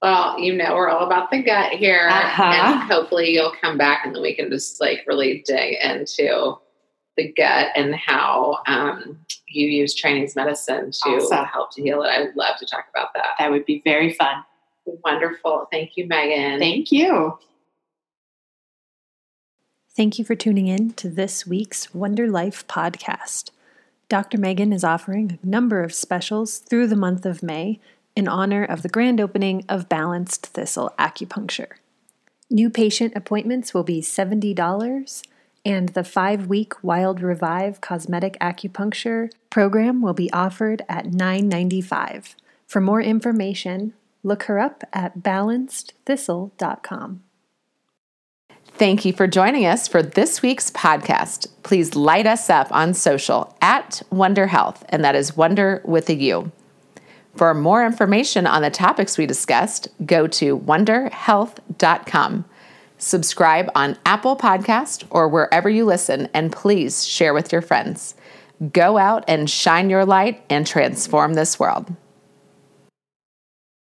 Well, 0.02 0.40
you 0.40 0.56
know, 0.56 0.76
we're 0.76 0.90
all 0.90 1.06
about 1.06 1.30
the 1.30 1.44
gut 1.44 1.74
here. 1.74 2.08
Uh-huh. 2.12 2.44
And 2.44 2.92
hopefully 2.92 3.30
you'll 3.32 3.54
come 3.62 3.78
back 3.78 4.04
and 4.06 4.16
then 4.16 4.22
we 4.24 4.34
can 4.36 4.50
just 4.50 4.82
like 4.82 5.04
really 5.06 5.44
dig 5.46 5.76
into 5.84 6.56
the 7.18 7.32
gut 7.34 7.68
and 7.76 7.94
how 7.94 8.60
um, 8.66 9.20
you 9.48 9.68
use 9.68 9.94
Chinese 9.94 10.36
medicine 10.36 10.92
to 10.92 11.10
Awesome. 11.10 11.46
help 11.46 11.74
to 11.76 11.82
heal 11.84 12.02
it. 12.02 12.08
I 12.08 12.24
would 12.24 12.36
love 12.36 12.58
to 12.58 12.66
talk 12.66 12.86
about 12.94 13.10
that. 13.14 13.28
That 13.38 13.52
would 13.52 13.66
be 13.66 13.82
very 13.86 14.14
fun. 14.14 14.44
Wonderful. 14.86 15.68
Thank 15.72 15.98
you, 15.98 16.08
Megan. 16.08 16.60
Thank 16.60 16.92
you. 16.92 17.38
Thank 19.96 20.18
you 20.18 20.26
for 20.26 20.36
tuning 20.36 20.68
in 20.68 20.94
to 20.94 21.10
this 21.10 21.46
week's 21.46 21.94
Wunder 21.94 22.28
Life 22.28 22.66
podcast. 22.68 23.52
Dr. 24.10 24.38
Megan 24.38 24.74
is 24.74 24.84
offering 24.84 25.38
a 25.44 25.46
number 25.46 25.84
of 25.84 25.94
specials 25.94 26.58
through 26.58 26.88
the 26.88 26.96
month 26.96 27.26
of 27.26 27.44
May 27.44 27.80
in 28.16 28.28
honor 28.28 28.64
of 28.64 28.82
the 28.82 28.90
grand 28.90 29.22
opening 29.22 29.64
of 29.70 29.90
Balanced 29.90 30.48
Thistle 30.48 30.94
Acupuncture. 31.00 31.74
New 32.50 32.70
patient 32.70 33.14
appointments 33.16 33.74
will 33.74 33.84
be 33.84 34.02
$70, 34.02 35.24
and 35.66 35.90
the 35.90 36.04
five 36.04 36.48
week 36.48 36.84
Wild 36.84 37.22
Revive 37.22 37.82
Cosmetic 37.82 38.38
Acupuncture 38.40 39.32
program 39.50 40.02
will 40.02 40.14
be 40.14 40.32
offered 40.34 40.84
at 40.90 41.06
$9.95. 41.06 42.36
For 42.68 42.82
more 42.82 43.02
information, 43.02 43.94
look 44.24 44.44
her 44.44 44.60
up 44.60 44.84
at 44.92 45.20
balancedthistle.com. 45.20 47.24
Thank 48.74 49.06
you 49.06 49.14
for 49.14 49.28
joining 49.28 49.66
us 49.66 49.88
for 49.88 50.02
this 50.02 50.42
week's 50.42 50.72
podcast. 50.72 51.48
Please 51.64 51.96
light 51.96 52.26
us 52.26 52.50
up 52.50 52.72
on 52.72 52.94
social 52.94 53.56
at 53.62 54.02
Wunder 54.10 54.48
Health, 54.48 54.84
and 54.90 55.04
that 55.04 55.16
is 55.16 55.38
Wunder 55.38 55.82
with 55.86 56.10
a 56.10 56.16
U. 56.16 56.52
For 57.36 57.54
more 57.54 57.86
information 57.86 58.46
on 58.46 58.62
the 58.62 58.70
topics 58.70 59.18
we 59.18 59.26
discussed, 59.26 59.88
go 60.06 60.28
to 60.28 60.58
wunderhealth.com. 60.58 62.46
Subscribe 62.98 63.72
on 63.74 63.98
Apple 64.06 64.36
Podcast 64.36 65.06
or 65.10 65.28
wherever 65.28 65.70
you 65.70 65.86
listen, 65.86 66.30
and 66.34 66.52
please 66.52 67.06
share 67.06 67.34
with 67.34 67.52
your 67.52 67.62
friends. 67.62 68.16
Go 68.72 68.98
out 68.98 69.24
and 69.28 69.50
shine 69.50 69.90
your 69.90 70.06
light 70.06 70.44
and 70.50 70.68
transform 70.68 71.34
this 71.34 71.60
world. 71.60 71.96